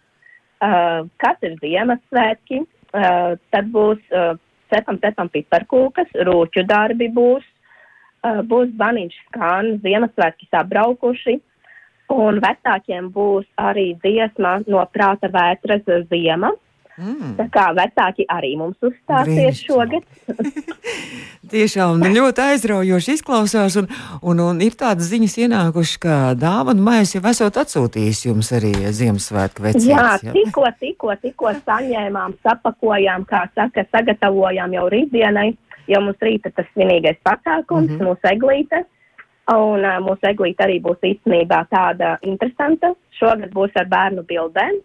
uh, 0.65 1.43
ir 1.47 1.57
Ziemassvētki, 1.61 2.61
uh, 2.63 3.35
tad 3.53 3.69
būs 3.73 4.01
uh, 4.11 4.33
cepam, 4.73 4.99
cepam 5.03 5.31
piparkūkas, 5.33 6.13
rūķu 6.27 6.65
darbi 6.69 7.09
būs, 7.13 7.45
uh, 8.25 8.41
būs 8.47 8.73
baniņš 8.79 9.19
skan, 9.27 9.75
Ziemassvētki 9.85 10.49
sabraukuši, 10.51 11.39
un 12.13 12.39
vecākiem 12.43 13.11
būs 13.13 13.47
arī 13.59 13.91
dziesma 14.03 14.61
no 14.67 14.85
prāta 14.93 15.29
vētras 15.33 15.85
ziema. 16.11 16.53
Mm. 16.97 17.35
Tā 17.37 17.45
kā 17.53 17.63
vecāki 17.77 18.23
arī 18.33 18.55
mums 18.57 18.77
uzstāsies 18.81 19.59
Brīnišķīgi. 19.61 19.67
šogad. 19.69 20.05
Tiešām 21.53 22.01
ļoti 22.15 22.41
aizraujoši 22.41 23.13
izklausās, 23.19 23.77
un, 23.77 23.89
un, 24.25 24.41
un 24.41 24.63
ir 24.65 24.73
tādas 24.79 25.11
ziņas 25.11 25.35
ienākušas, 25.45 25.99
ka 26.01 26.15
dāvana 26.41 26.81
maisa 26.87 27.19
jau 27.19 27.23
esot 27.29 27.59
atsūtījis 27.61 28.23
jums 28.25 28.49
arī 28.57 28.73
Ziemassvētku 28.97 29.61
Jā, 29.61 29.69
vecītes. 29.69 30.33
tikko, 30.39 30.65
tikko, 30.81 31.13
tikko 31.21 31.53
saņēmām, 31.59 32.39
sapakojām, 32.41 33.29
kā 33.29 33.45
saka, 33.53 33.85
sagatavojām 33.93 34.73
jau 34.79 34.89
rītdienai, 34.89 35.51
jo 35.93 36.01
mums 36.01 36.25
rīta 36.25 36.49
tas 36.49 36.65
svinīgais 36.73 37.21
pasākums, 37.21 37.93
mm. 37.93 37.99
-hmm. 37.99 38.09
mūsu 38.09 38.33
eglīte. 38.33 38.85
Un 39.53 39.85
uh, 39.85 40.01
mūsu 40.03 40.27
eglīte 40.27 40.65
arī 40.65 40.81
būs 40.83 40.97
īstenībā 41.05 41.61
tāda 41.69 42.17
interesanta. 42.25 42.95
Šogad 43.15 43.53
būs 43.53 43.77
ar 43.79 43.85
bērnu 43.87 44.25
bildēm 44.27 44.81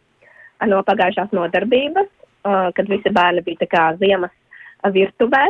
no 0.71 0.83
pagājušās 0.87 1.35
nodarbības, 1.37 2.09
uh, 2.47 2.71
kad 2.77 2.91
visi 2.91 3.13
bērni 3.13 3.45
bija 3.47 3.63
tā 3.65 3.69
kā 3.71 3.85
ziemas 4.03 4.33
virtuvē, 4.95 5.45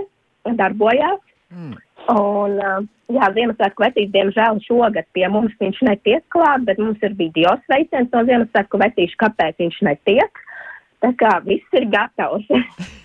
darbojās. 0.58 1.20
Mm. 1.52 1.74
Un, 2.12 2.56
uh, 2.58 2.86
jā, 3.12 3.28
Ziemassvētku 3.36 3.84
vecīs, 3.84 4.10
diemžēl, 4.14 4.62
šogad 4.66 5.06
pie 5.16 5.26
mums 5.30 5.52
viņš 5.60 5.82
netiek 5.86 6.24
klāt, 6.34 6.64
bet 6.68 6.80
mums 6.82 7.02
ir 7.04 7.14
video 7.18 7.54
sveiciens 7.66 8.10
no 8.14 8.24
Ziemassvētku 8.28 8.80
vecīša, 8.82 9.20
kāpēc 9.26 9.60
viņš 9.62 9.82
netiek. 9.88 10.41
Tā 11.02 11.10
kā 11.18 11.36
viss 11.46 11.78
ir 11.78 11.88
gatavs. 11.90 12.46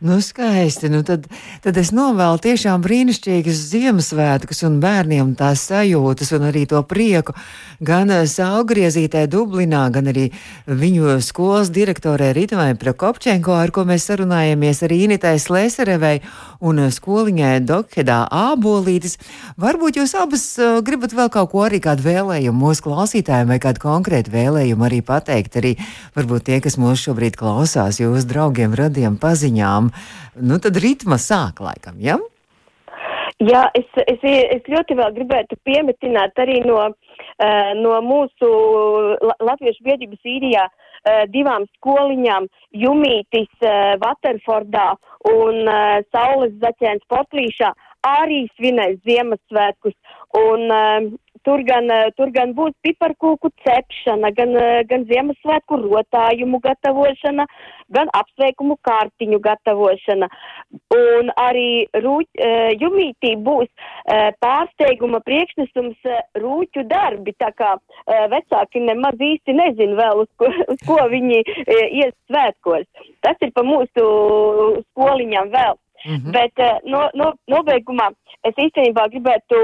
Nu, 0.00 0.20
skaisti. 0.20 0.86
Nu, 0.88 1.00
tad, 1.02 1.24
tad 1.64 1.78
es 1.80 1.88
novēlu 1.90 2.38
tiešām 2.38 2.82
brīnišķīgas 2.84 3.62
Ziemassvētkus 3.72 4.62
un 4.68 4.76
bērniem 4.78 5.32
tās 5.34 5.64
sajūtas 5.66 6.30
un 6.36 6.44
arī 6.52 6.62
to 6.70 6.78
prieku. 6.86 7.34
Gan 7.82 8.12
eh, 8.14 8.22
Saugriezītē 8.30 9.24
Dublinā, 9.30 9.80
gan 9.90 10.06
arī 10.12 10.28
viņu 10.70 11.16
skolas 11.26 11.72
direktorē 11.74 12.30
Ritamai 12.36 12.76
Prokopčenko, 12.78 13.56
ar 13.58 13.72
ko 13.74 13.82
mēs 13.88 14.06
sarunājamies, 14.06 14.84
arī 14.86 15.00
Initai 15.08 15.34
Slēserevei 15.42 16.20
un 16.62 16.84
eh, 16.84 16.92
skoliņai 16.94 17.56
Dokhedā 17.66 18.20
Ābolītis. 18.30 19.18
Varbūt 19.58 19.98
jūs 19.98 20.14
abas 20.18 20.46
uh, 20.62 20.78
gribat 20.86 21.16
vēl 21.18 21.30
kaut 21.34 21.50
ko 21.50 21.64
arī 21.66 21.82
kādu 21.82 22.06
vēlējumu 22.06 22.68
mūsu 22.68 22.86
klausītājiem 22.86 23.50
vai 23.50 23.58
kādu 23.62 23.82
konkrētu 23.82 24.30
vēlējumu 24.34 24.86
arī 24.86 25.02
pateikt. 25.02 25.58
Arī 25.58 25.74
varbūt 26.14 26.46
tie, 26.50 26.62
kas 26.62 26.78
mūs 26.78 27.02
šobrīd 27.08 27.37
klausās, 27.38 28.00
jūsu 28.02 28.26
draugiem, 28.28 28.74
radiem, 28.78 29.18
paziņām. 29.20 29.92
Nu, 30.42 30.58
tad 30.62 30.78
ritma 30.82 31.18
sāk 31.22 31.62
laikam, 31.64 32.00
ja? 32.02 32.18
Jā, 33.38 33.68
es, 33.78 33.86
es, 34.10 34.22
es 34.26 34.64
ļoti 34.66 34.96
vēl 34.98 35.12
gribētu 35.14 35.58
piemetināt 35.62 36.38
arī 36.42 36.58
no, 36.66 36.80
uh, 36.90 37.68
no 37.78 37.98
mūsu 38.02 38.48
la, 39.22 39.36
Latviešu 39.52 39.84
biedrības 39.86 40.26
īrijā 40.26 40.64
uh, 40.66 41.22
divām 41.30 41.68
skoliņām- 41.76 42.48
Jumītis 42.82 43.52
uh, 43.62 43.94
Vaterfordā 44.02 44.90
un 45.30 45.70
Saules 46.10 46.58
Zaķēns 46.62 47.06
Potlīšā 47.10 47.70
arī 48.06 48.46
svinēs 48.56 48.98
Ziemassvētkus. 49.06 49.94
Un, 50.38 50.66
Tur 51.46 51.62
gan, 51.66 51.88
uh, 51.92 52.08
tur 52.16 52.30
gan 52.34 52.52
būs 52.56 52.74
piparkūku 52.84 53.50
cepšana, 53.64 54.30
gan, 54.36 54.54
uh, 54.56 54.80
gan 54.88 55.06
Ziemassvētku 55.08 55.78
rotājumu 55.84 56.60
gatavošana, 56.64 57.46
gan 57.94 58.12
apsveikumu 58.18 58.78
kārtiņu 58.88 59.40
gatavošana. 59.44 60.28
Un 60.96 61.32
arī 61.42 61.86
rūķ, 61.94 62.28
uh, 62.42 62.70
jumītī 62.80 63.34
būs 63.44 63.68
pārsteiguma 64.42 65.20
priekšnesums 65.24 66.06
rūķu 66.40 66.84
darbi, 66.88 67.34
tā 67.36 67.50
kā 67.56 67.74
vecāki 68.32 68.80
nemaz 68.80 69.20
īsti 69.20 69.52
nezin 69.52 69.92
vēl, 69.98 70.22
uz 70.24 70.30
ko, 70.40 70.48
uz 70.72 70.80
ko 70.88 70.96
viņi 71.12 71.42
ies 72.00 72.14
svētkos. 72.30 72.86
Tas 73.24 73.36
ir 73.44 73.52
pa 73.52 73.64
mūsu 73.66 74.06
skoliņām 74.88 75.52
vēl. 75.52 75.76
Mhm. 76.06 76.32
Bet 76.32 76.58
uh, 76.62 76.78
no, 76.86 77.08
no, 77.18 77.32
nobeigumā 77.50 78.10
es 78.46 78.54
īstenībā 78.54 79.08
gribētu 79.12 79.62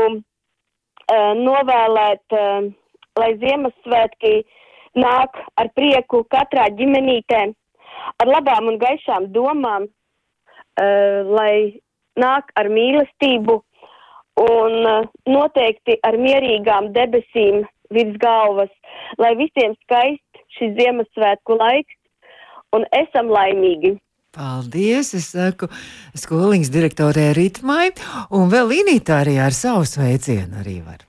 novēlēt, 1.10 2.36
lai 3.18 3.30
Ziemassvētki 3.42 4.34
nāk 4.98 5.36
ar 5.60 5.68
prieku 5.74 6.24
katrā 6.30 6.68
ģimenītē, 6.78 7.42
ar 8.22 8.30
labām 8.30 8.72
un 8.72 8.78
gaišām 8.78 9.30
domām, 9.34 9.86
lai 10.78 11.80
nāk 12.18 12.50
ar 12.56 12.70
mīlestību 12.70 13.60
un 14.42 14.86
noteikti 15.30 15.98
ar 16.02 16.16
mierīgām 16.18 16.92
debesīm 16.94 17.64
virs 17.94 18.16
galvas, 18.18 18.70
lai 19.18 19.34
visiem 19.38 19.76
skaist 19.84 20.42
šis 20.58 20.74
Ziemassvētku 20.78 21.58
laiks 21.58 21.94
un 22.74 22.86
esam 22.98 23.30
laimīgi. 23.30 23.94
Paldies! 24.34 25.14
Es 25.14 25.30
saku 25.30 25.68
skoliņas 26.18 26.70
direktorē 26.74 27.30
Ritmai, 27.36 27.92
un 28.34 28.50
vēl 28.50 28.72
Inītā 28.82 29.20
arī 29.22 29.38
ar 29.42 29.54
savu 29.54 29.86
sveicienu 29.86 30.62
arī 30.62 30.80
var. 30.82 31.04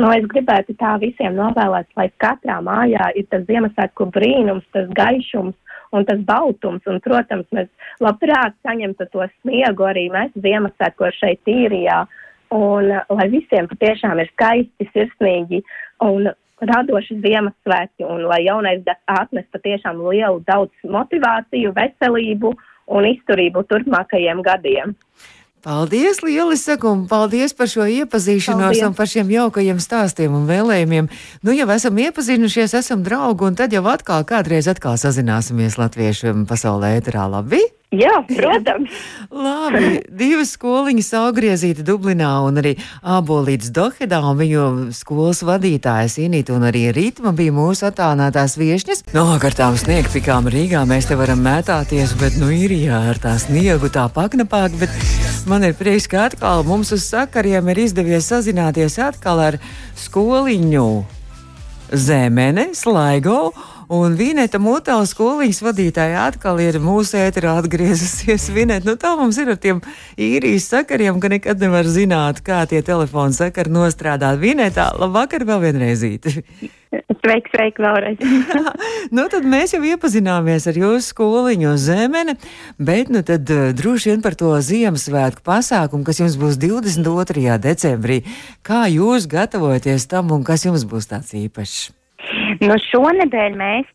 Nu, 0.00 0.08
es 0.16 0.24
gribētu 0.32 0.72
tā 0.80 0.94
visiem 1.02 1.34
novēlēt, 1.36 1.90
lai 1.98 2.08
katrā 2.22 2.56
mājā 2.64 3.10
ir 3.20 3.26
tas 3.28 3.44
Ziemassvētku 3.48 4.06
brīnums, 4.14 4.64
tas 4.72 4.88
gaišums 4.96 5.56
un 5.92 6.06
tas 6.08 6.22
baltums. 6.24 6.86
Un, 6.88 7.02
protams, 7.04 7.48
mēs 7.52 7.68
labprāt 8.00 8.56
saņemtu 8.64 9.10
to 9.12 9.26
sniegu 9.40 9.88
arī 9.90 10.06
mēs 10.14 10.32
Ziemassvētkos 10.40 11.20
šeit 11.20 11.52
īrijā. 11.52 12.06
Un 12.56 12.88
lai 12.90 13.26
visiem 13.30 13.68
patiešām 13.70 14.22
ir 14.22 14.30
skaisti, 14.32 14.88
sirsnīgi 14.94 15.60
un 16.06 16.32
radoši 16.64 17.20
Ziemassvētki, 17.20 18.06
un 18.08 18.24
lai 18.30 18.40
jaunais 18.46 18.80
gads 18.86 19.04
atnes 19.20 19.46
patiešām 19.52 20.00
lielu 20.08 20.40
daudz 20.48 20.90
motivāciju, 20.96 21.76
veselību 21.76 22.54
un 22.90 23.06
izturību 23.14 23.64
turpmākajiem 23.70 24.42
gadiem. 24.46 24.96
Paldies, 25.60 26.22
lieli 26.24 26.56
saku, 26.56 26.88
un 26.88 27.02
paldies 27.08 27.52
par 27.52 27.68
šo 27.68 27.84
iepazīšanos 27.84 28.62
Paldies. 28.64 28.86
un 28.86 28.94
par 28.96 29.10
šiem 29.12 29.28
jaukajiem 29.28 29.82
stāstiem 29.82 30.32
un 30.32 30.46
vēlējumiem. 30.48 31.10
Nu, 31.44 31.52
jau 31.52 31.66
esam 31.74 32.00
iepazinušies, 32.00 32.72
esam 32.80 33.02
draugi, 33.04 33.44
un 33.44 33.58
tad 33.60 33.76
jau 33.76 33.84
atkal 33.92 34.24
kādreiz 34.24 34.70
atkal 34.72 34.96
sazināsimies 34.96 35.76
latviešu 35.76 36.32
pasaulē 36.48 36.94
ēterā. 37.02 37.28
Labi? 37.28 37.60
Jā, 37.90 38.20
protams. 38.22 38.92
Labi, 39.34 39.96
divas 40.14 40.52
skoliņas 40.54 41.08
augriezīta 41.18 41.82
Dublinā 41.82 42.28
un 42.46 42.60
arī 42.62 42.76
Ābolīts 43.02 43.72
Dohedā 43.74 44.20
un 44.30 44.38
viņu 44.38 44.66
skolas 44.94 45.40
vadītājas 45.42 46.14
Inīta 46.22 46.54
un 46.54 46.68
arī 46.68 46.84
Rītma 46.94 47.32
bija 47.34 47.50
mūsu 47.56 47.88
attālinātās 47.88 48.54
viešņas. 48.60 49.02
No, 49.16 49.24
ar 49.34 49.56
tām 49.58 49.74
sniegpikām 49.80 50.46
Rīgā 50.54 50.84
mēs 50.86 51.10
te 51.10 51.18
varam 51.18 51.42
mētāties, 51.42 52.14
bet 52.22 52.38
nu 52.38 52.52
īrijā 52.54 53.00
ar 53.10 53.18
tā 53.18 53.34
sniegu 53.42 53.90
tā 53.90 54.06
paknapāk, 54.14 54.78
bet 54.78 54.94
man 55.50 55.66
ir 55.66 55.74
prieks, 55.74 56.06
ka 56.06 56.28
atkal 56.28 56.62
mums 56.68 56.94
uz 56.94 57.08
sakariem 57.10 57.72
ir 57.74 57.82
izdevies 57.88 58.30
sazināties 58.30 59.00
atkal 59.02 59.42
ar 59.48 59.58
skoliņu 59.98 60.88
Zemene, 61.90 62.70
Slaigo 62.78 63.50
Un 63.90 64.14
Vineta 64.14 64.60
Mutāla 64.62 65.02
skoliņas 65.02 65.58
vadītāja 65.66 66.28
atkal 66.28 66.60
ir 66.62 66.76
mūsu 66.78 67.16
ēterā 67.18 67.56
atgriezusies. 67.58 68.44
Vineta, 68.54 68.86
nu 68.86 68.94
tā 68.94 69.16
mums 69.18 69.40
ir 69.42 69.50
ar 69.50 69.58
tiem 69.58 69.80
īrijas 70.14 70.68
sakariem, 70.70 71.18
ka 71.18 71.32
nekad 71.32 71.58
nevar 71.58 71.90
zināt, 71.90 72.38
kā 72.46 72.60
tie 72.70 72.84
telefoni 72.86 73.34
sakari 73.34 73.74
nostrādā. 73.74 74.30
Vineta, 74.38 74.92
labvakar 74.94 75.42
vēl 75.48 75.64
vienreizīt. 75.66 76.30
Sveiki, 76.30 77.50
sveiki 77.50 77.82
vēlreiz. 77.82 78.22
nu, 79.16 79.26
tad 79.34 79.50
mēs 79.50 79.74
jau 79.74 79.82
iepazināmies 79.82 80.70
ar 80.70 80.78
jūsu 80.78 81.10
skoliņu 81.10 81.74
zemeni, 81.82 82.38
bet 82.78 83.10
nu 83.10 83.26
tad 83.26 83.50
uh, 83.50 83.70
droši 83.74 84.14
vien 84.14 84.22
par 84.22 84.38
to 84.38 84.54
Ziemassvētku 84.70 85.42
pasākumu, 85.42 86.06
kas 86.06 86.22
jums 86.22 86.38
būs 86.38 86.62
22. 86.62 87.58
decembrī. 87.58 88.22
Kā 88.62 88.84
jūs 88.86 89.26
gatavojaties 89.30 90.06
tam 90.14 90.30
un 90.30 90.46
kas 90.46 90.70
jums 90.70 90.86
būs 90.86 91.10
tāds 91.10 91.34
īpašs? 91.34 91.88
Nu, 92.60 92.76
šonedēļ 92.84 93.54
mēs 93.58 93.86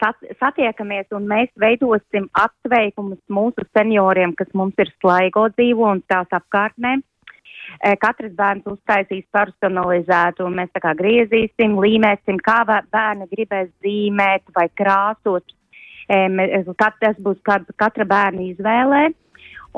sat, 0.00 0.22
satiekamies 0.40 1.10
un 1.14 1.26
mēs 1.30 1.50
veidosim 1.60 2.28
apsveikumus 2.40 3.20
mūsu 3.28 3.64
senioriem, 3.76 4.32
kas 4.38 4.48
mums 4.54 4.78
ir 4.80 4.90
slaigo 5.00 5.48
dzīvo 5.56 5.90
un 5.92 6.00
tās 6.08 6.30
apkārtnēm. 6.32 7.04
Katrs 8.00 8.32
bērns 8.36 8.66
uztaisīs 8.68 9.24
personalizētu, 9.32 10.44
un 10.46 10.56
mēs 10.60 10.70
tā 10.74 10.82
kā 10.84 10.92
griezīsim, 10.98 11.76
līmēsim, 11.80 12.38
kā 12.44 12.62
bērni 12.68 13.28
gribēs 13.32 13.70
zīmēt 13.84 14.44
vai 14.56 14.68
krāsot. 14.76 15.54
Tas 16.08 17.20
būs 17.24 17.40
katra 17.44 18.04
bērna 18.04 18.44
izvēlē. 18.50 19.04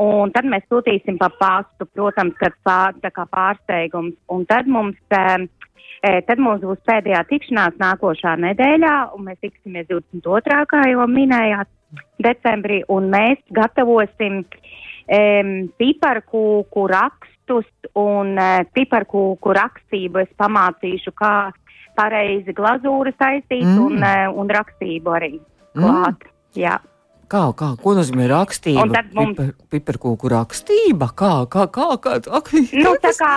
Un 0.02 0.32
tad 0.34 0.48
mēs 0.48 0.66
sūtīsim 0.68 1.16
pa 1.20 1.30
pastu, 1.40 1.86
protams, 1.94 2.36
kad 2.40 2.56
pār, 2.66 2.96
tā 3.00 3.10
kā 3.14 3.24
pārsteigums. 3.32 4.16
Un 4.32 4.44
tad 4.48 4.68
mums, 4.68 4.98
tad 5.08 6.42
mums 6.42 6.64
būs 6.64 6.82
pēdējā 6.88 7.22
tikšanās 7.30 7.78
nākošā 7.80 8.34
nedēļā, 8.44 8.96
un 9.16 9.30
mēs 9.30 9.40
tiksimies 9.40 9.88
22. 9.88 10.60
kā 10.68 10.82
jau 10.90 11.06
minējāt, 11.08 11.72
decembrī, 12.20 12.82
un 12.92 13.08
mēs 13.08 13.40
gatavosim 13.56 14.42
um, 14.42 15.56
piparkūku 15.80 16.86
rakstu 16.92 17.34
rakstus 17.46 17.66
un 17.94 18.36
uh, 18.38 18.64
piparkūku 18.72 19.52
rakstību 19.54 20.20
es 20.20 20.28
pamācīšu, 20.36 21.12
kā 21.14 21.52
pareizi 21.96 22.52
glazūru 22.52 23.12
saistīt 23.18 23.64
mm. 23.64 23.78
un, 23.78 24.02
uh, 24.02 24.34
un 24.34 24.48
rakstību 24.50 25.10
arī 25.10 25.40
klāt. 25.74 26.24
Mm. 26.24 26.32
Jā. 26.56 26.78
Kā, 27.26 27.42
kā, 27.58 27.72
ko 27.82 27.96
nozīmē 27.98 28.28
rakstība? 28.30 28.84
Un 28.86 28.94
tad 28.94 29.10
mums... 29.16 29.34
Piper, 29.34 29.52
piparkūku 29.74 30.30
rakstība? 30.30 31.10
Kā, 31.18 31.32
kā, 31.50 31.66
kā, 31.74 31.88
kā, 31.98 32.18
kā 32.22 32.60
nu, 32.76 32.92
tā 33.02 33.10
kā 33.18 33.32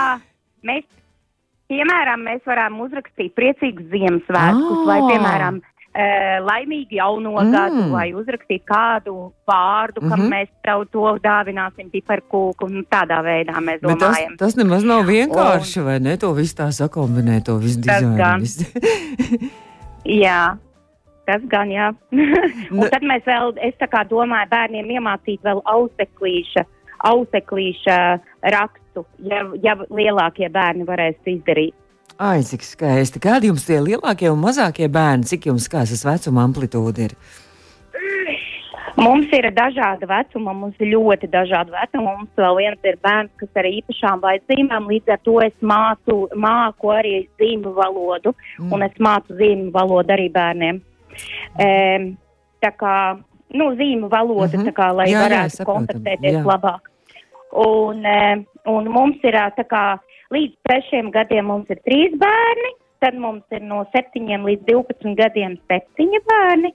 mēs, 0.66 0.86
piemēram, 1.70 2.22
mēs 2.28 2.46
varam 2.46 2.78
uzrakstīt 2.86 3.34
priecīgus 3.38 3.90
Ziemassvētkus 3.90 4.78
ah. 4.78 4.86
vai, 4.86 5.00
piemēram, 5.10 5.60
Uh, 5.90 6.36
laimīgi 6.46 7.00
jauno 7.00 7.32
mm. 7.32 7.48
gadu, 7.50 7.80
vai 7.90 8.04
uzrakstīt 8.14 8.62
kādu 8.62 9.32
vārdu, 9.50 9.98
kam 10.04 10.12
mm 10.12 10.20
-hmm. 10.20 10.28
mēs 10.30 10.50
tev 10.62 10.84
to 10.92 11.16
dāvināsim, 11.18 11.88
piparkūku, 11.90 12.68
un 12.68 12.84
tādā 12.86 13.18
veidā 13.26 13.58
mēs 13.58 13.80
Bet 13.82 13.98
domājam. 13.98 14.36
Tas, 14.38 14.54
tas 14.54 14.56
nemaz 14.56 14.86
nav 14.86 15.02
vienkārši, 15.08 15.80
un, 15.80 15.84
vai 15.84 15.98
ne? 15.98 16.14
To 16.16 16.30
visu 16.32 16.54
tā 16.62 16.70
sakombinēt, 16.70 17.42
to 17.50 17.56
visu 17.58 17.80
dizainu. 17.82 18.46
jā. 20.22 20.42
Tas 21.30 21.42
gan, 21.46 21.70
jā. 21.70 21.90
un 22.74 22.86
tad 22.90 23.04
mēs 23.06 23.22
vēl, 23.28 23.52
es 23.62 23.76
tā 23.78 23.86
kā 23.90 24.02
domāju, 24.10 24.50
bērniem 24.50 24.88
iemācīt 24.96 25.44
vēl 25.46 25.60
auseklīša, 25.70 26.64
auseklīša 27.06 27.98
rakstu, 28.56 29.04
ja, 29.30 29.44
ja 29.62 29.76
lielākie 29.86 30.48
bērni 30.50 30.88
varēs 30.88 31.20
izdarīt. 31.30 31.76
Ai, 32.20 32.42
cik 32.44 32.66
skaisti. 32.66 33.22
Kādi 33.22 33.48
jums 33.48 33.62
tie 33.64 33.78
lielākie 33.80 34.26
un 34.32 34.42
mazākie 34.42 34.90
bērni, 34.92 35.28
cik 35.30 35.46
jums 35.52 35.70
kāds 35.72 35.94
tas 35.94 36.02
vecuma 36.08 36.42
amplitūda 36.48 37.06
ir? 37.06 37.14
Mums 38.98 39.30
ir 39.32 39.46
dažāda 39.54 40.04
vecuma, 40.10 40.52
mums 40.52 40.76
ir 40.82 40.90
ļoti 40.90 41.30
dažāda 41.30 41.72
vecuma. 41.72 42.16
Mums 42.18 42.42
vēl 42.42 42.58
viens 42.58 42.90
ir 42.90 42.98
bērns, 43.06 43.32
kas 43.40 43.62
ar 43.62 43.70
īpašām 43.70 44.20
vajadzībām, 44.26 44.90
līdz 44.90 45.14
ar 45.14 45.22
to 45.24 45.38
es 45.46 45.54
mācu, 45.62 46.16
māku 46.34 46.92
arī 46.92 47.14
zīmju 47.40 47.72
valodu, 47.78 48.34
mm. 48.58 48.74
un 48.74 48.84
es 48.84 49.00
mācu 49.00 49.38
zīmju 49.38 49.70
valodu 49.78 50.16
arī 50.18 50.28
bērniem. 50.34 50.82
E, 51.58 51.68
tā 52.60 52.70
kā, 52.76 52.94
nu, 53.54 53.72
zīmju 53.76 54.08
valoda, 54.08 54.56
mm 54.56 54.64
-hmm. 54.64 54.76
kā, 54.76 54.92
lai 54.94 55.10
jā, 55.10 55.24
varētu 55.26 55.62
jā, 55.62 55.66
kontaktēties 55.66 56.38
jā. 56.38 56.44
labāk. 56.44 56.90
Un, 57.52 58.04
e, 58.06 58.44
un 58.66 58.88
mums 58.88 59.18
ir 59.24 59.34
tā 59.56 59.64
kā 59.66 59.98
Līdz 60.30 60.54
sešiem 60.68 61.08
gadiem 61.10 61.48
mums 61.50 61.70
ir 61.74 61.80
trīs 61.82 62.12
bērni, 62.18 62.68
tad 63.02 63.16
mums 63.18 63.42
ir 63.56 63.64
no 63.66 63.80
septiņiem 63.90 64.44
līdz 64.46 64.68
12 64.68 65.16
gadiem 65.18 65.56
septiņi 65.66 66.20
bērni. 66.28 66.70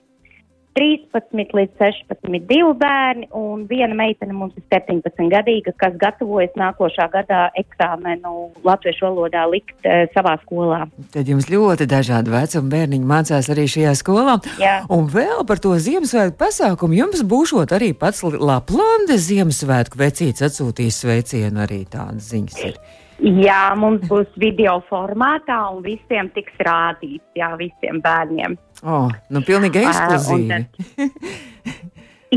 13 0.76 1.54
līdz 1.56 1.78
16 1.80 2.46
divi 2.48 2.72
bērni, 2.76 3.28
un 3.36 3.64
viena 3.70 3.96
meitene 3.96 4.34
mums 4.36 4.56
ir 4.58 4.64
17 4.72 5.30
gadīga, 5.32 5.72
kas 5.80 5.96
gatavojas 6.00 6.52
nākošā 6.60 7.08
gadā 7.14 7.46
eksāmenu 7.56 8.50
latviešu 8.66 9.08
valodā 9.08 9.46
likt 9.48 9.88
uh, 9.88 10.04
savā 10.12 10.36
skolā. 10.44 10.82
Tad 11.14 11.30
jums 11.32 11.48
ļoti 11.52 11.88
dažādi 11.88 12.34
vecuma 12.34 12.72
bērniņi 12.74 13.10
mācās 13.12 13.48
arī 13.54 13.64
šajā 13.72 13.94
skolā. 14.02 14.36
Jā. 14.60 14.76
Un 14.92 15.08
vēl 15.12 15.46
par 15.48 15.62
to 15.64 15.72
Ziemassvētku 15.80 16.36
pasākumu 16.44 17.00
jums 17.00 17.24
būšot 17.24 17.72
arī 17.76 17.94
pats 17.96 18.20
Laplandes 18.26 19.26
Ziemassvētku 19.30 20.00
vecīts 20.00 20.44
atsūtīs 20.44 21.02
sveicienu 21.02 21.64
arī 21.64 21.84
tādas 21.88 22.30
ziņas. 22.34 22.62
Ir. 22.68 22.78
Jā, 23.24 23.72
mums 23.80 24.04
būs 24.10 24.28
video 24.36 24.76
formātā 24.90 25.56
un 25.72 25.80
visiem 25.84 26.28
tiks 26.34 26.58
rādīts, 26.60 27.24
jā, 27.38 27.48
visiem 27.56 28.02
bērniem. 28.04 28.58
Oh, 28.84 29.08
nu, 29.32 29.40
pilnīgi 29.46 29.86
ekskluzīvi. 29.86 30.58
Uh, 31.00 31.06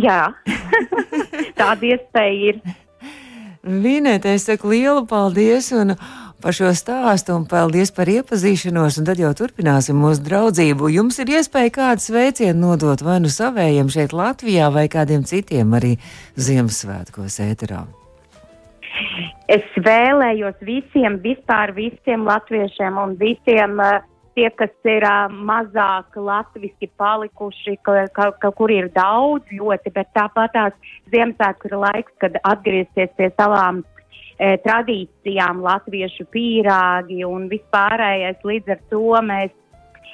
jā, 0.07 0.21
tāda 1.59 1.91
iespēja 1.91 2.53
ir. 2.53 2.63
Vinēt, 3.59 4.23
es 4.31 4.47
saku 4.47 4.71
lielu 4.71 5.03
paldies 5.09 5.67
un 5.75 5.97
par 6.39 6.55
šo 6.55 6.71
stāstu 6.71 7.35
un 7.35 7.43
paldies 7.49 7.91
par 7.91 8.07
iepazīšanos, 8.07 9.01
un 9.01 9.11
tad 9.11 9.19
jau 9.19 9.33
turpināsim 9.35 9.99
mūsu 9.99 10.23
draudzību. 10.23 10.93
Jums 10.95 11.19
ir 11.19 11.35
iespēja 11.35 11.75
kādu 11.75 12.07
sveicienu 12.07 12.69
nodot 12.69 13.03
vai 13.03 13.19
nu 13.19 13.27
savējiem 13.27 13.91
šeit 13.91 14.15
Latvijā 14.15 14.71
vai 14.71 14.87
kādiem 14.87 15.27
citiem 15.27 15.75
arī 15.75 15.97
Ziemassvētkos 16.39 17.41
ēterā. 17.51 17.83
Es 19.49 19.65
vēlējos 19.79 20.59
visiem, 20.65 21.19
vispār 21.23 21.73
visiem 21.77 22.25
latviešiem 22.27 22.97
un 23.01 23.15
visiem 23.19 23.79
uh, 23.81 23.99
tie, 24.39 24.49
kas 24.55 24.71
ir 24.87 25.03
uh, 25.07 25.27
mazāk 25.31 26.15
latviski 26.15 26.89
palikuši, 26.99 27.77
ka, 27.83 28.05
ka, 28.15 28.31
ka, 28.41 28.51
kur 28.55 28.71
ir 28.71 28.89
daudz 28.95 29.47
ļoti, 29.51 29.93
bet 29.95 30.11
tāpat 30.17 30.53
tās 30.55 30.75
Ziemassvētku 31.13 31.71
ir 31.71 31.79
laiks, 31.83 32.13
kad 32.21 32.37
atgriezties 32.47 33.09
pie 33.17 33.31
savām 33.33 33.81
e, 33.81 34.53
tradīcijām, 34.65 35.63
latviešu 35.65 36.27
pīrāgi 36.33 37.23
un 37.25 37.47
vispārējais. 37.49 38.45
Līdz 38.45 38.75
ar 38.75 38.83
to 38.93 39.03
mēs, 39.25 39.55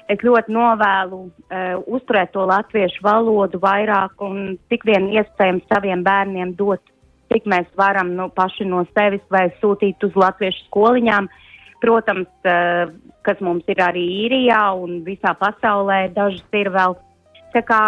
es 0.08 0.24
ļoti 0.24 0.56
novēlu 0.56 1.21
e, 1.26 1.62
uzturēt 1.98 2.32
to 2.32 2.48
latviešu 2.48 3.04
valodu 3.04 3.60
vairāk 3.60 4.24
un 4.24 4.56
cik 4.71 4.88
vien 4.88 5.12
iespējams 5.17 5.67
saviem 5.74 6.06
bērniem 6.08 6.56
dot 6.56 6.94
cik 7.32 7.48
mēs 7.52 7.68
varam 7.80 8.14
nu, 8.18 8.30
paši 8.34 8.68
no 8.70 8.84
sevis 8.94 9.24
vai 9.34 9.48
sūtīt 9.62 10.04
uz 10.08 10.16
latviešu 10.16 10.68
skoliņām. 10.70 11.30
Protams, 11.84 12.32
uh, 12.48 12.90
kas 13.26 13.42
mums 13.44 13.68
ir 13.70 13.82
arī 13.84 14.04
īrijā 14.26 14.62
un 14.80 15.02
visā 15.06 15.36
pasaulē, 15.38 16.08
dažas 16.16 16.58
ir 16.58 16.72
vēl. 16.74 16.98
Tā 17.54 17.62
kā 17.66 17.82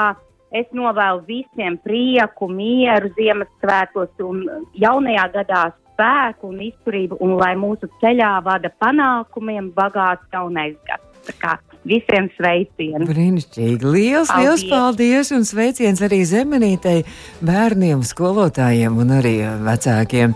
es 0.55 0.67
novēlu 0.75 1.23
visiem 1.27 1.79
prieku, 1.83 2.49
mieru 2.51 3.11
Ziemassvētkos 3.17 4.23
un 4.27 4.43
jaunajā 4.79 5.27
gadā 5.39 5.63
spēku 5.97 6.51
un 6.53 6.61
izturību, 6.67 7.17
un 7.25 7.37
lai 7.41 7.55
mūsu 7.59 7.89
ceļā 8.03 8.35
vada 8.45 8.71
panākumiem 8.83 9.71
bagāts 9.77 10.29
jaunais 10.33 10.77
gads. 10.87 11.66
Visiem 11.87 12.27
sveicienu! 12.35 13.07
Brīnišķīgi! 13.07 13.87
Liels, 13.87 14.31
paldies. 14.31 14.63
liels 14.63 14.63
paldies! 14.71 15.33
Un 15.35 15.45
sveiciens 15.47 16.01
arī 16.03 16.23
zemenītei, 16.27 17.03
bērniem, 17.45 18.03
skolotājiem 18.07 18.97
un 18.99 19.13
arī 19.19 19.37
vecākiem. 19.63 20.35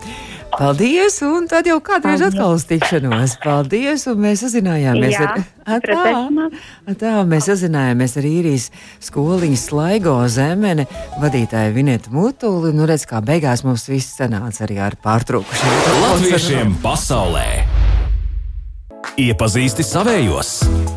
Paldies! 0.52 1.18
Un 1.24 1.48
tad 1.48 1.68
jau 1.68 1.78
kādreiz 1.84 2.20
paldies. 2.20 2.36
atkal 2.36 2.56
uz 2.56 2.64
tikšanos. 2.68 3.36
Paldies! 3.44 4.06
Un 4.08 4.22
mēs 4.24 4.44
sazinājāmies 4.46 5.16
Jā, 5.16 5.28
ar 5.64 5.84
tā, 5.84 6.14
tā, 7.00 7.14
mēs 7.28 7.48
sazinājāmies 7.50 8.16
ar 8.20 8.28
īrijas 8.28 8.68
skoliņas 9.08 9.66
slaigo 9.72 10.16
zemene 10.32 10.88
vadītāju 11.20 11.76
Vinetu 11.76 12.12
Mutuli. 12.16 12.72
Nu 12.76 12.88
redz, 12.88 13.08
kā 13.08 13.20
beigās 13.24 13.64
mums 13.64 13.88
viss 13.92 14.16
sanāca 14.20 14.66
arī 14.68 14.80
ar 14.88 14.96
pārtraukušiem. 15.04 15.78
Latviešiem 16.04 16.76
pasaulē! 16.84 17.71
Iepazīsti 19.20 19.84
savējos! 19.84 20.50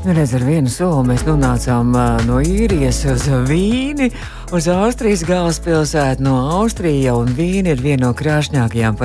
Reiz 0.08 0.32
ar 0.38 0.44
vienu 0.48 0.72
soli 0.72 1.10
mēs 1.10 1.26
nonācām 1.28 1.90
no 2.24 2.38
īrijas 2.40 3.02
uz 3.12 3.26
Vīni. 3.50 4.08
Uz 4.54 4.68
Austrijas 4.70 5.24
galvaspilsētu 5.26 6.24
no 6.26 6.36
Austrija, 6.60 7.16
un 7.18 7.32
Vīna 7.34 7.74
ir 7.74 7.82
viena 7.82 8.06
no 8.06 8.12
krāšņākajām 8.18 8.98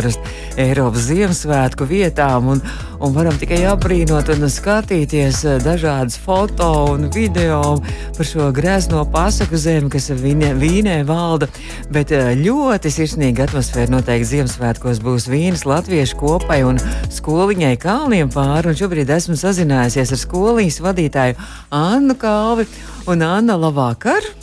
Eiropas 0.60 1.06
Ziemassvētku 1.06 1.86
vietām, 1.88 2.48
un, 2.54 2.62
un 3.00 3.14
varam 3.14 3.36
tikai 3.40 3.62
apbrīnot 3.70 4.28
un 4.34 4.48
skatīties 4.50 5.44
eh, 5.44 5.58
dažādas 5.64 6.18
foto 6.20 6.68
un 6.92 7.08
video 7.14 7.78
par 8.16 8.28
šo 8.28 8.50
grezno 8.52 9.04
pasaku 9.12 9.56
zemi, 9.56 9.90
kas 9.92 10.10
Vīnē, 10.10 10.52
Vīnē 10.60 10.98
valda, 11.08 11.48
bet 11.92 12.12
eh, 12.12 12.34
ļoti 12.40 12.92
sirsnīga 12.92 13.48
atmosfēra 13.48 13.94
noteikti 13.94 14.32
Ziemassvētkos 14.34 15.00
būs 15.04 15.30
Vīnas 15.30 15.64
latviešu 15.68 16.20
kopai 16.20 16.60
un 16.66 16.82
skoliņai 17.12 17.76
Kalniem 17.80 18.32
pāri, 18.34 18.76
šobrīd 18.76 19.14
esmu 19.16 19.38
sazinājusies 19.40 20.12
ar 20.16 20.22
skoliņas 20.26 20.82
vadītāju 20.84 21.40
Annu 21.70 22.18
Kalvi, 22.20 22.68
un 23.08 23.26
Anna, 23.26 23.60
labvakar! 23.60 24.39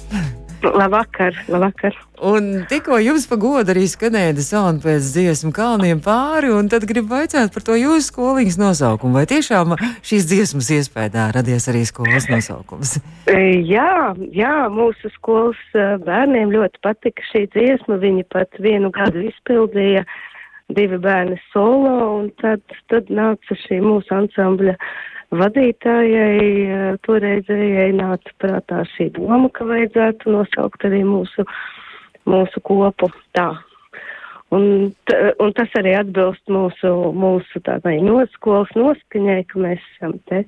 Labvakar, 0.76 1.36
labvakar. 1.48 1.96
Un 2.28 2.66
tikko 2.70 2.98
jums 3.02 3.28
pagoda 3.30 3.74
arī 3.74 3.86
skanēja 3.90 4.42
sauna 4.42 4.82
pēc 4.82 5.06
dziesmu 5.14 5.52
kalniem 5.56 6.02
pāri, 6.04 6.50
un 6.54 6.70
tad 6.72 6.88
gribu 6.90 7.14
vaicāt 7.14 7.54
par 7.54 7.66
to 7.68 7.78
jūsu 7.78 8.08
skoliņas 8.10 8.58
nosaukumu. 8.62 9.20
Vai 9.20 9.28
tiešām 9.30 9.76
šīs 10.06 10.28
dziesmas 10.30 10.72
iespējā 10.78 11.28
radies 11.36 11.70
arī 11.72 11.84
skolas 11.88 12.30
nosaukums? 12.32 12.98
E, 13.30 13.38
jā, 13.70 14.14
jā, 14.34 14.56
mūsu 14.74 15.12
skolas 15.18 15.60
e, 15.78 15.86
bērniem 16.08 16.56
ļoti 16.56 16.82
patika 16.86 17.28
šī 17.32 17.46
dziesma. 17.54 18.00
Viņi 18.02 18.26
pat 18.34 18.58
vienu 18.64 18.90
gadu 18.96 19.28
izpildīja 19.30 20.04
divi 20.74 20.98
bērni 21.00 21.38
solo, 21.52 21.94
un 22.18 22.32
tad, 22.42 22.64
tad 22.92 23.14
nāca 23.14 23.56
šī 23.68 23.80
mūsu 23.86 24.12
ansambļa 24.18 24.76
vadītājai 25.36 26.50
eh, 26.64 26.98
toreizējai 27.06 27.92
nāca 27.98 28.36
prātā 28.42 28.84
šī 28.96 29.10
doma, 29.18 29.50
ka 29.54 29.68
vajadzētu 29.68 30.32
nosaukt 30.32 30.86
arī 30.88 31.04
mūsu, 31.08 31.46
mūsu 32.30 32.64
kopu 32.64 33.12
tā. 33.36 33.52
Un, 34.56 34.94
un 35.44 35.54
tas 35.58 35.74
arī 35.76 35.98
atbilst 36.00 36.46
mūsu, 36.48 36.92
mūsu 37.12 37.60
tādai 37.68 37.98
noskolas 38.00 38.72
noskaņai, 38.80 39.42
ka 39.50 39.64
mēs 39.66 39.84
esam 39.96 40.16
te 40.30 40.46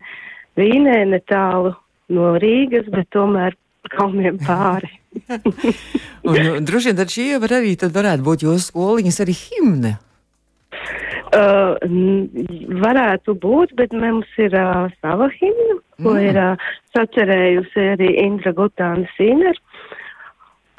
Vīnē 0.59 1.01
netālu 1.07 1.73
no 2.15 2.31
Rīgas, 2.39 2.87
bet 2.91 3.11
tomēr 3.15 3.55
kalniem 3.91 4.39
pāri. 4.43 4.91
un, 6.29 6.63
droši 6.67 6.91
vien 6.91 6.99
tad 6.99 7.11
šī 7.11 7.27
var 7.43 7.59
arī 7.59 7.75
tad 7.79 7.95
varētu 7.95 8.25
būt 8.25 8.45
jūsu 8.47 8.71
skoliņas 8.71 9.19
arī 9.25 9.35
himne. 9.35 9.93
Uh, 11.29 11.77
varētu 12.81 13.35
būt, 13.37 13.75
bet 13.77 13.93
mums 13.93 14.29
ir 14.41 14.55
uh, 14.57 14.87
sava 14.97 15.27
himna, 15.35 15.75
mm. 15.77 16.05
ko 16.05 16.15
ir 16.17 16.39
uh, 16.41 16.69
sacerējusi 16.97 17.83
arī 17.93 18.09
Indra 18.23 18.53
Gutāna 18.57 19.05
Sīner. 19.13 19.59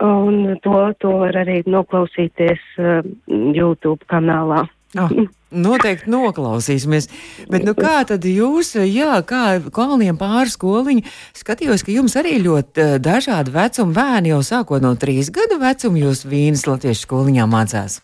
Un 0.02 0.56
to, 0.64 0.74
to 0.98 1.12
var 1.22 1.38
arī 1.44 1.60
noklausīties 1.70 2.66
uh, 2.80 3.06
YouTube 3.30 4.08
kanālā. 4.10 4.64
Oh, 4.98 5.12
noteikti 5.54 6.10
noklausīsimies. 6.10 7.06
Bet 7.52 7.62
nu, 7.62 7.76
kā 7.78 8.00
tad 8.08 8.26
jūs, 8.26 8.72
jā, 8.90 9.20
kā 9.22 9.60
kalniem 9.70 10.18
pāri 10.18 10.50
skoliņi, 10.50 11.06
skatījos, 11.38 11.86
ka 11.86 11.94
jums 11.94 12.18
arī 12.18 12.40
ļoti 12.42 12.88
uh, 12.88 12.98
dažādi 12.98 13.54
vecuma 13.54 13.94
bērni 14.02 14.34
jau 14.34 14.42
sākot 14.50 14.82
no 14.82 14.96
trīs 14.98 15.30
gadu 15.30 15.62
vecuma 15.62 16.08
jūs 16.08 16.26
vīnas 16.26 16.66
latviešu 16.66 17.06
skoliņā 17.06 17.46
mācās? 17.54 18.00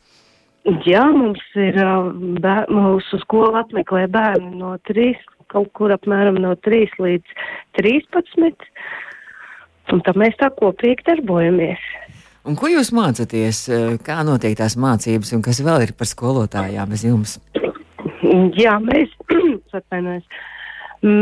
Jā, 0.66 1.04
mums 1.14 1.42
ir 1.54 1.76
bēr, 2.42 2.64
mūsu 2.74 3.20
skola 3.22 3.60
apmeklē 3.62 4.08
bērni 4.10 4.56
no 4.58 4.72
3, 4.88 5.12
kaut 5.52 5.68
kur 5.78 5.94
apmēram 5.94 6.40
no 6.42 6.56
3 6.66 6.96
līdz 7.04 7.36
13. 7.78 8.66
Un 9.94 10.02
tad 10.02 10.18
mēs 10.18 10.34
tā 10.40 10.50
kopīgi 10.58 11.06
darbojamies. 11.06 11.84
Un 12.46 12.58
ko 12.58 12.70
jūs 12.70 12.90
mācāties? 12.94 13.62
Kā 14.02 14.18
notiek 14.26 14.58
tās 14.58 14.74
mācības, 14.74 15.32
un 15.38 15.46
kas 15.46 15.62
vēl 15.62 15.86
ir 15.86 15.94
par 15.94 16.10
skolotājām 16.10 16.90
bez 16.90 17.06
jums? 17.06 17.38
Jā, 18.58 18.74
mēs, 18.82 19.14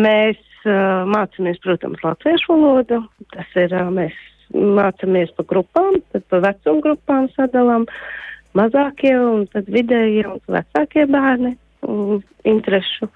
mēs 0.06 0.40
uh, 0.64 1.04
mācāmies, 1.12 1.60
protams, 1.60 2.00
latviešu 2.00 2.56
valodu. 2.56 3.04
Tas 3.36 3.56
ir, 3.60 3.76
uh, 3.76 3.92
mēs 3.92 4.16
mācāmies 4.56 5.36
pa 5.36 5.44
grupām, 5.52 6.00
tad 6.16 6.24
pa 6.32 6.40
vecumu 6.48 6.84
grupām 6.88 7.28
sadalām. 7.36 7.84
Uh, 7.84 8.22
mazākie 8.58 9.14
un 9.18 9.46
tad 9.52 9.68
vidējie 9.70 10.24
un 10.30 10.40
vecākie 10.50 11.06
bērni 11.10 11.56
un 11.88 12.22
interešu. 12.48 13.10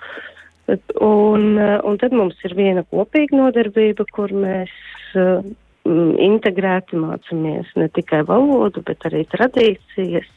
Un, 1.01 1.57
un 1.57 1.96
tad 2.01 2.12
mums 2.12 2.37
ir 2.44 2.53
viena 2.59 2.83
kopīga 2.92 3.38
nodarbība, 3.38 4.05
kur 4.12 4.35
mēs 4.37 4.72
uh, 5.16 5.40
integrēti 5.88 6.98
mācāmies 7.01 7.70
ne 7.81 7.88
tikai 7.96 8.20
valodu, 8.29 8.83
bet 8.85 9.07
arī 9.09 9.24
tradīcijas, 9.33 10.29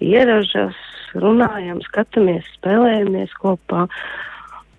ieražas, 0.00 0.78
runājam, 1.12 1.82
skatāmies, 1.84 2.48
spēlējamies 2.56 3.34
kopā, 3.42 3.84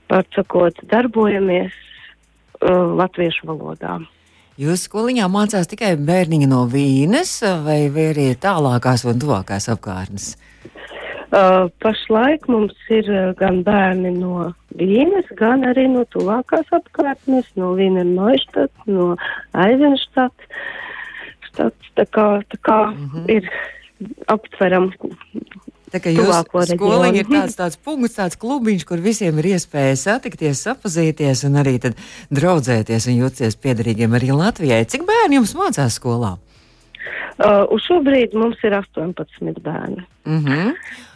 pārcakot, 0.09 0.81
darbojamies 0.89 1.75
uh, 1.77 2.97
latviešu 2.97 3.51
valodā. 3.51 3.99
Jūs 4.53 4.83
skoliņā 4.85 5.25
mācās 5.33 5.65
tikai 5.65 5.95
bērniņi 5.97 6.47
no 6.51 6.67
Vīnes 6.69 7.39
vai, 7.65 7.87
arī 7.89 8.27
tālākās 8.37 9.01
un 9.09 9.21
tuvākās 9.23 9.65
apkārtnes? 9.73 10.35
Uh, 11.33 11.71
pašlaik 11.81 12.45
mums 12.45 12.75
ir 12.93 13.09
gan 13.39 13.63
bērni 13.65 14.11
no 14.13 14.51
Vīnes, 14.77 15.31
gan 15.39 15.65
arī 15.65 15.87
no 15.89 16.03
tuvākās 16.13 16.69
apkārtnes, 16.77 17.49
no 17.57 17.71
Vīna 17.79 18.05
Noištat, 18.05 18.69
no 18.85 19.15
Aizenštat. 19.57 20.45
Tā 21.57 22.05
kā, 22.13 22.27
tā 22.49 22.57
kā 22.61 22.77
mm 22.93 23.09
-hmm. 23.09 23.25
ir 23.29 23.49
aptveram 24.27 24.91
Tā 25.93 25.99
kā 26.01 26.09
jūs 26.09 26.39
skoliņa 26.73 27.19
ir 27.21 27.27
tāds, 27.29 27.57
tāds 27.59 27.77
punkts, 27.77 28.15
tāds 28.17 28.37
klubiņš, 28.41 28.85
kur 28.89 29.01
visiem 29.03 29.37
ir 29.43 29.51
iespēja 29.53 29.93
satikties, 30.01 30.63
sapazīties 30.65 31.43
un 31.45 31.59
arī 31.61 31.75
draudzēties 32.33 33.05
un 33.11 33.19
justies 33.19 33.59
piederīgiem 33.61 34.17
arī 34.17 34.31
Latvijai. 34.33 34.87
Cik 34.89 35.05
bērni 35.05 35.37
jums 35.37 35.53
mācās 35.59 35.99
skolā? 36.01 36.33
Uh, 37.33 37.63
uz 37.73 37.85
šo 37.85 37.99
brīdi 38.05 38.37
mums 38.37 38.61
ir 38.65 38.73
18 38.77 39.61
bērni. 39.61 40.05
Mm 40.25 40.41
-hmm. 40.45 40.73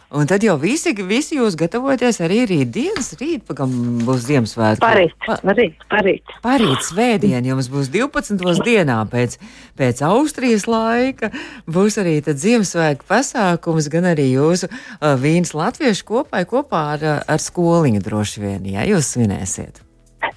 Un 0.08 0.24
tad 0.24 0.40
jau 0.40 0.54
visi, 0.56 0.94
visi 1.04 1.36
jūs 1.36 1.52
gatavojaties 1.60 2.22
arī 2.24 2.38
rītdienas, 2.48 3.10
rīt, 3.20 3.42
pagam 3.44 3.68
būs 4.06 4.22
Ziemassvētku. 4.24 4.80
Parīt, 4.80 5.26
parīt, 5.44 5.82
parīt. 5.92 6.32
Parīt 6.40 6.86
svētdien 6.86 7.44
jums 7.44 7.68
būs 7.68 7.90
12. 7.92 8.62
dienā 8.64 9.02
pēc, 9.12 9.36
pēc 9.76 10.00
Austrijas 10.08 10.64
laika. 10.64 11.28
Būs 11.68 12.00
arī 12.00 12.14
tad 12.24 12.40
Ziemassvētku 12.40 13.04
pasākums, 13.10 13.90
gan 13.92 14.08
arī 14.14 14.30
jūsu 14.30 14.70
uh, 14.70 15.12
vīnas 15.20 15.52
latviešu 15.52 16.08
kopai 16.08 16.46
kopā 16.48 16.82
ar, 16.94 17.06
ar 17.28 17.44
skoliņu 17.44 18.00
droši 18.08 18.46
vien, 18.46 18.64
ja 18.72 18.88
jūs 18.88 19.12
svinēsiet. 19.12 19.84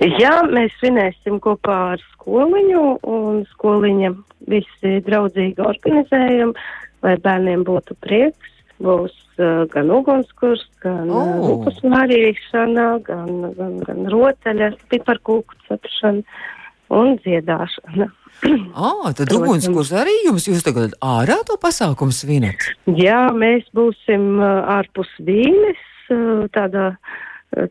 Jā, 0.03 0.35
mēs 0.51 0.75
svinēsim 0.81 1.39
kopā 1.39 1.79
ar 1.95 2.07
skoliņu, 2.17 2.85
un 3.07 3.41
skoliņa 3.55 4.13
visi 4.51 4.99
draudzīgi 5.07 5.63
organizējam, 5.63 6.57
lai 7.07 7.15
bērniem 7.23 7.63
būtu 7.63 7.95
prieks 8.03 8.57
būs 8.81 9.15
uh, 9.15 9.30
gan 9.73 9.91
ugunskurs, 9.91 10.63
gan 10.83 11.09
oh. 11.09 11.43
upes 11.55 11.81
marīšana, 11.83 12.87
gan, 13.07 13.29
gan, 13.57 13.77
gan 13.87 14.09
rotaļas, 14.13 14.79
piparkūku 14.91 15.59
cepšana 15.67 16.23
un 16.91 17.15
dziedāšana. 17.23 18.09
Ah, 18.73 19.11
tad 19.13 19.31
ugunskurs 19.35 19.91
arī 19.93 20.13
jums, 20.25 20.47
jūs 20.49 20.63
tagad 20.65 20.95
ārā 21.05 21.41
to 21.45 21.57
pasākumu 21.61 22.15
svinat? 22.15 22.71
Jā, 22.89 23.27
mēs 23.37 23.67
būsim 23.77 24.39
ārpus 24.41 25.11
vīnes, 25.21 25.81
tādā, 26.55 26.87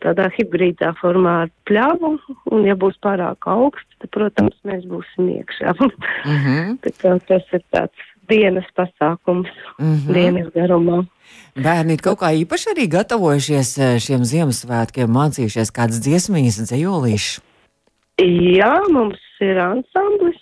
tādā 0.04 0.28
hibrīdā 0.36 0.92
formā 1.00 1.34
ar 1.46 1.52
pļavu, 1.66 2.12
un 2.54 2.68
ja 2.68 2.78
būs 2.78 3.00
pārāk 3.02 3.50
augsts, 3.50 3.98
tad, 3.98 4.12
protams, 4.14 4.56
mēs 4.68 4.86
būsim 4.90 5.32
iekšā. 5.40 5.74
Mm 6.20 6.36
-hmm. 6.44 7.20
tas 7.26 7.44
ir 7.56 7.62
tāds 7.72 8.09
dienas 8.30 8.68
pasākums, 8.78 9.50
mm 9.78 9.94
-hmm. 9.94 10.14
dienas 10.14 10.48
garumā. 10.54 11.02
Bērni 11.54 11.98
ir 11.98 12.02
kaut 12.02 12.20
kā 12.22 12.30
īpaši 12.44 12.72
arī 12.72 12.86
gatavojušies 12.90 13.70
eh, 13.78 13.98
šiem 13.98 14.24
Ziemassvētkiem, 14.24 15.10
mācījušies 15.10 15.74
kādas 15.74 16.00
dziesmīs, 16.04 16.62
dzējolīšas. 16.62 17.42
Jā, 18.56 18.74
mums 18.92 19.18
ir 19.40 19.58
ansamblis, 19.58 20.40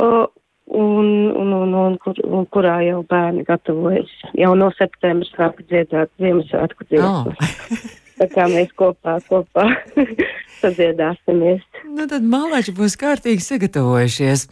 uh, 0.00 0.26
un, 0.66 1.08
un, 1.36 1.52
un, 1.52 1.74
un, 1.74 1.96
kur, 2.00 2.16
un 2.24 2.46
kurā 2.46 2.78
jau 2.86 3.02
bērni 3.08 3.44
gatavojas. 3.44 4.12
Jau 4.34 4.54
no 4.56 4.70
septembra 4.78 5.28
sāka 5.36 5.66
dziedāt 5.68 6.10
Ziemassvētku 6.18 6.88
dziesmas. 6.88 7.36
Oh. 7.36 7.98
Tā 8.22 8.28
kā 8.30 8.44
mēs 8.46 8.70
kopā, 8.78 9.16
kopā 9.26 9.64
sadziedāsimies. 10.62 11.62
Nu, 11.92 12.04
tad 12.06 12.22
malāči 12.22 12.70
būs 12.76 12.94
kārtīgi 13.00 13.42
sagatavojušies. 13.42 14.44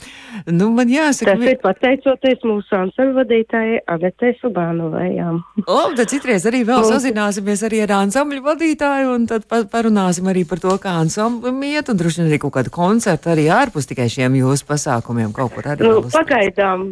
Nu, 0.50 0.66
man 0.74 0.90
jāsaka, 0.90 1.36
Tas 1.38 1.52
ir 1.52 1.60
pateicoties 1.62 2.42
mūsu 2.46 2.74
ansambļa 2.74 3.14
vadītājai 3.20 3.78
Anetei 3.94 4.32
Subānovai. 4.40 5.06
jā. 5.14 5.28
O, 5.62 5.78
tad 5.94 6.10
citreiz 6.10 6.44
arī 6.50 6.64
vēl 6.66 6.82
sazināsimies 6.88 7.62
arī 7.68 7.84
ar 7.86 7.94
ansambļu 8.00 8.42
vadītāju, 8.48 9.12
un 9.14 9.28
tad 9.30 9.46
pa 9.50 9.62
parunāsim 9.70 10.26
arī 10.32 10.42
par 10.50 10.62
to, 10.64 10.74
kā 10.82 10.96
ansamblim 11.04 11.62
iet, 11.70 11.92
un 11.92 12.00
droši 12.00 12.22
vien 12.24 12.32
arī 12.32 12.40
kaut 12.42 12.56
kādu 12.58 12.74
koncertu 12.74 13.30
arī 13.30 13.46
ārpus 13.54 13.86
tikai 13.92 14.08
šiem 14.10 14.40
jūsu 14.40 14.66
pasākumiem 14.68 15.30
kaut 15.36 15.54
kur 15.54 15.70
arī. 15.76 15.86
Nu, 15.86 16.02
pagaidām, 16.10 16.88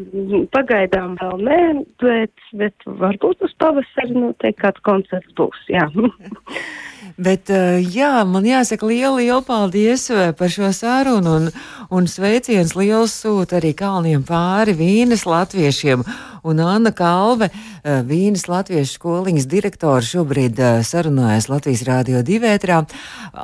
pagaidām 0.54 1.18
vēl 1.18 1.44
nē, 1.50 1.60
bet, 2.06 2.46
bet 2.62 2.86
varbūt 2.86 3.42
uz 3.48 3.58
pavasari 3.58 4.14
noteikti 4.14 4.62
kāds 4.62 4.86
koncerts 4.86 5.34
būs. 5.34 5.66
Jā. 5.74 5.90
Bet, 7.18 7.50
eh, 7.50 7.80
jā, 7.82 8.22
man 8.30 8.44
jāsaka 8.46 8.86
liela, 8.86 9.16
liela 9.18 9.42
paldies 9.42 10.04
eh, 10.14 10.28
par 10.38 10.52
šo 10.54 10.68
sarunu, 10.70 11.32
un, 11.34 11.48
un 11.90 12.06
sveiciens 12.06 12.76
liels 12.78 13.16
sūta 13.24 13.56
arī 13.58 13.72
Kalniem 13.74 14.22
pāri 14.22 14.76
Vīnes 14.78 15.24
latviešiem. 15.26 16.04
Un 16.42 16.60
Anna 16.62 16.92
Kalve, 16.92 17.48
eh, 17.50 18.02
Vīnes 18.06 18.46
latviešu 18.48 18.98
skoliņas 18.98 19.46
direktora, 19.50 20.02
šobrīd 20.04 20.58
eh, 20.58 20.80
sarunājas 20.86 21.48
Latvijas 21.50 21.84
Rādio 21.88 22.22
divētrā. 22.26 22.82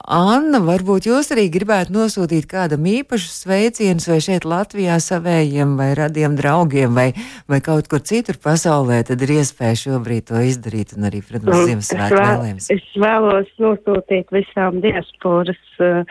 Anna, 0.04 0.60
varbūt 0.64 1.08
jūs 1.10 1.32
arī 1.34 1.48
gribētu 1.52 1.94
nosūtīt 1.94 2.46
kādam 2.50 2.86
īpašu 2.86 3.30
sveicienu 3.32 4.04
vai 4.06 4.20
šeit 4.24 4.46
Latvijā 4.48 4.98
savējiem 5.02 5.76
vai 5.78 5.90
radiem 5.98 6.36
draugiem 6.38 6.94
vai, 6.94 7.10
vai 7.50 7.60
kaut 7.64 7.88
kur 7.90 8.02
citur 8.04 8.38
pasaulē, 8.42 9.02
tad 9.08 9.22
ir 9.24 9.36
iespēja 9.40 9.80
šobrīd 9.86 10.30
to 10.30 10.40
izdarīt 10.44 10.96
un 10.96 11.10
arī, 11.10 11.22
protams, 11.24 11.54
Un 11.54 11.68
Ziemassvētku 11.72 12.20
vēlējums. 12.20 12.70
Es 12.74 12.88
vēlos 13.00 13.52
nosūtīt 13.62 14.32
visām 14.34 14.80
diasporas 14.84 15.60
uh, 15.82 16.02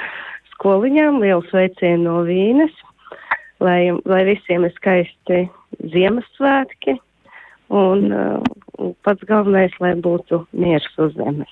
skoliņām 0.54 1.20
lielu 1.24 1.44
sveicienu 1.50 2.06
no 2.08 2.22
Vīnes, 2.28 2.74
lai, 3.64 3.92
lai 4.08 4.24
visiem 4.28 4.68
ir 4.68 4.74
skaisti 4.78 5.44
Ziemassvētki 5.94 6.98
un 7.74 8.10
uh, 8.12 8.94
pats 9.06 9.24
galvenais, 9.30 9.74
lai 9.82 9.94
būtu 10.00 10.46
miers 10.52 10.88
uz 11.02 11.14
zemes. 11.18 11.52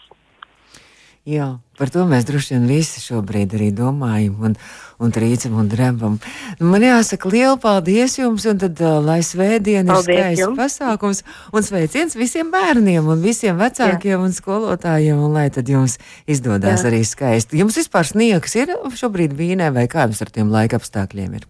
Jā, 1.21 1.59
par 1.77 1.91
to 1.93 2.01
mēs 2.09 2.23
droši 2.25 2.55
vien 2.55 2.63
visi 2.65 2.97
šobrīd 2.97 3.51
arī 3.53 3.67
domājam 3.77 4.39
un, 4.41 4.55
un 4.97 5.11
trīcam 5.13 5.59
un 5.61 5.67
drebam. 5.69 6.15
Nu, 6.57 6.65
Man 6.71 6.81
jāsaka 6.81 7.29
liela 7.29 7.59
paldies 7.61 8.15
jums, 8.17 8.47
un 8.49 8.57
tad, 8.63 8.81
uh, 8.81 8.97
lai 9.05 9.19
svētdiena 9.25 9.99
ir 9.99 10.07
skaists 10.07 10.55
pasākums, 10.57 11.21
un 11.53 11.67
sveiciens 11.67 12.17
visiem 12.17 12.49
bērniem 12.53 13.05
un 13.05 13.21
visiem 13.21 13.61
vecākiem 13.61 14.15
Jā. 14.15 14.17
un 14.17 14.33
skolotājiem, 14.33 15.21
un 15.21 15.37
lai 15.37 15.45
tad 15.53 15.69
jums 15.69 15.99
izdodas 16.25 16.87
arī 16.89 17.03
skaisti. 17.05 17.61
Jums 17.61 17.77
vispār 17.77 18.09
sniegs 18.09 18.57
ir 18.57 18.73
šobrīd 18.97 19.37
vīnē, 19.37 19.69
vai 19.77 19.85
kā 19.85 20.07
jums 20.09 20.25
ar 20.25 20.33
tiem 20.33 20.49
laika 20.49 20.81
apstākļiem 20.81 21.37
ir? 21.37 21.45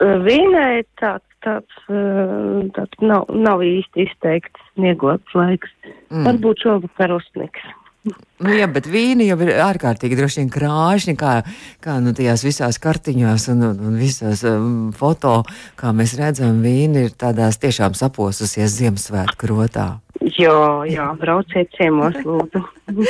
Vīnē 0.00 0.68
tāds, 1.02 1.26
tāds, 1.44 1.82
uh, 1.88 2.62
tāds 2.76 3.04
nav, 3.04 3.28
nav 3.32 3.64
īsti 3.66 4.06
izteikts 4.06 4.64
sniegots 4.74 5.36
laiks. 5.36 5.72
Mm. 6.10 6.24
Varbūt 6.28 6.66
šovakar 6.66 7.16
uzsniks. 7.16 7.68
Nu, 8.40 8.52
jā, 8.56 8.64
bet 8.72 8.86
vīni 8.88 9.26
jau 9.28 9.36
ir 9.44 9.50
ārkārtīgi 9.60 10.16
droši 10.16 10.40
vien 10.40 10.52
krāšņi, 10.54 11.14
kā, 11.20 11.32
kā 11.84 11.98
nu, 12.00 12.14
tajās 12.16 12.46
visās 12.46 12.78
kartiņās 12.80 13.50
un, 13.52 13.66
un, 13.66 13.82
un 13.90 13.98
visās 14.00 14.40
um, 14.48 14.88
foto, 14.96 15.42
kā 15.76 15.92
mēs 15.96 16.16
redzam, 16.16 16.62
vīni 16.64 17.04
ir 17.10 17.12
tādās 17.20 17.60
tiešām 17.60 17.92
saposusies 17.98 18.78
Ziemassvētku 18.78 19.50
rotā. 19.52 19.90
Jā, 20.40 20.56
jā, 20.88 21.10
brauciet 21.20 21.76
ciemos, 21.76 22.16
lūdzu. 22.24 22.64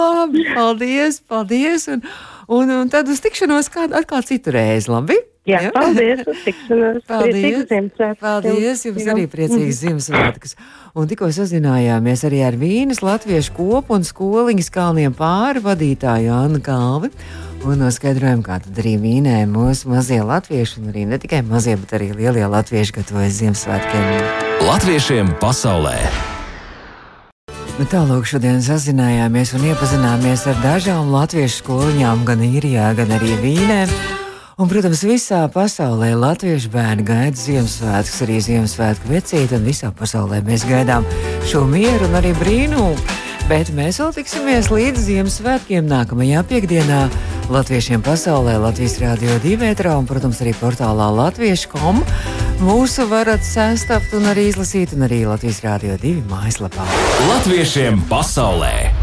Labi, 0.00 0.48
paldies, 0.50 1.22
paldies, 1.30 1.86
un, 1.94 2.02
un, 2.50 2.74
un 2.80 2.90
tad 2.90 3.10
uz 3.14 3.22
tikšanos 3.22 3.70
kādu 3.70 3.98
atkal 3.98 4.26
citu 4.26 4.54
reizi, 4.58 4.90
labi? 4.90 5.22
Jā, 5.42 5.58
paldies, 5.74 6.20
uz 6.22 6.42
tikšanos. 6.44 7.00
Paldies. 7.10 7.34
Priecīgus 7.34 7.64
Ziemassvētkus 7.66 8.20
Paldies 8.22 8.84
jums 8.86 9.08
arī 9.10 9.24
priecīgs 9.30 9.80
Ziemassvētkus. 9.82 10.54
Un 10.94 11.08
tikko 11.10 11.30
sazinājāmies 11.34 12.22
arī 12.28 12.44
ar 12.46 12.58
Vīnes 12.60 13.02
latviešu 13.02 13.56
kopu 13.56 13.96
un 13.98 14.06
skoliņas 14.06 14.70
kalniem 14.70 15.16
pāri 15.18 15.64
vadītāju 15.64 16.30
Annu 16.36 16.62
Kalvi. 16.62 17.10
Un 17.66 17.82
noskaidrojam, 17.82 18.44
kā 18.46 18.60
tad 18.62 18.78
arī 18.82 18.94
Vīnē 19.02 19.42
mūsu 19.50 19.90
mazie 19.90 20.22
latvieši, 20.22 20.78
un 20.78 20.94
arī 20.94 21.08
ne 21.10 21.18
tikai 21.22 21.42
mazie, 21.46 21.74
bet 21.78 21.98
arī 21.98 22.12
lielie 22.14 22.46
latvieši 22.46 22.98
gatavojas 23.00 23.42
Ziemassvētkiem. 23.42 24.08
Latviešiem 24.62 25.34
pasaulē. 25.42 25.98
Nu, 27.80 27.86
Tālāk 27.90 28.26
šodien 28.30 28.62
sazinājāmies 28.62 29.56
un 29.58 29.70
iepazināmies 29.72 30.46
ar 30.50 30.58
dažām 30.62 31.10
latviešu 31.10 31.64
skoliņām, 31.64 32.26
gan 32.30 32.42
īrijā, 32.46 32.92
gan 32.94 33.18
arī 33.18 33.38
Vīnē. 33.42 33.86
Un, 34.62 34.68
protams, 34.70 35.00
visā 35.02 35.40
pasaulē 35.50 36.12
latviešu 36.14 36.68
bērni 36.70 37.02
gaida 37.02 37.34
Ziemassvētkus, 37.34 38.20
arī 38.22 38.36
Ziemassvētku 38.46 39.10
vecīti, 39.10 39.56
un 39.58 39.64
visā 39.66 39.90
pasaulē 39.90 40.38
mēs 40.46 40.62
gaidām 40.68 41.02
šo 41.50 41.64
mieru 41.66 42.06
un 42.06 42.14
arī 42.20 42.30
brīnumu. 42.38 42.92
Bet 43.50 43.72
mēs 43.74 43.98
vēl 43.98 44.12
tiksimies 44.20 44.70
līdz 44.70 45.02
Ziemassvētkiem 45.08 45.90
nākamajā 45.90 46.44
piekdienā 46.46 47.00
Latviešiem 47.50 48.06
pasaulē, 48.06 48.54
Latvijas 48.62 49.00
Rādio 49.02 49.34
2, 49.42 49.74
un, 49.98 50.06
protams, 50.06 50.44
arī 50.46 50.54
portālā 50.54 51.10
Latviešu.com. 51.10 51.98
Mūsu 52.62 53.10
varat 53.10 53.42
sēstapt 53.42 54.14
un 54.14 54.30
arī 54.30 54.46
izlasīt, 54.52 54.94
un 54.94 55.08
arī 55.10 55.24
Latvijas 55.26 55.58
Rādio 55.66 55.98
2 55.98 56.22
mājaslapā. 56.30 56.86
Latviešiem 57.32 58.04
pasaulē. 58.06 59.01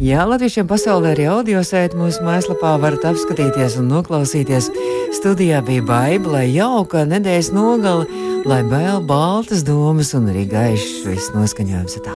Jā, 0.00 0.22
Latviešiem 0.24 0.64
pasaulē 0.70 1.10
arī 1.12 1.26
audio 1.28 1.60
sēdi 1.66 1.98
mūsu 2.00 2.24
mājaslapā 2.24 2.72
varat 2.80 3.04
apskatīties 3.10 3.76
un 3.82 3.90
noklausīties. 3.92 4.70
Studijā 5.18 5.60
bija 5.66 5.84
baiba, 5.84 6.32
lai 6.38 6.46
jauka 6.54 7.04
nedēļas 7.10 7.52
nogale, 7.52 8.08
lai 8.48 8.62
bail 8.64 9.04
baltas 9.04 9.66
domas 9.68 10.14
un 10.16 10.30
arī 10.32 10.46
gaišs 10.48 11.04
viss 11.04 11.34
noskaņojums. 11.36 12.00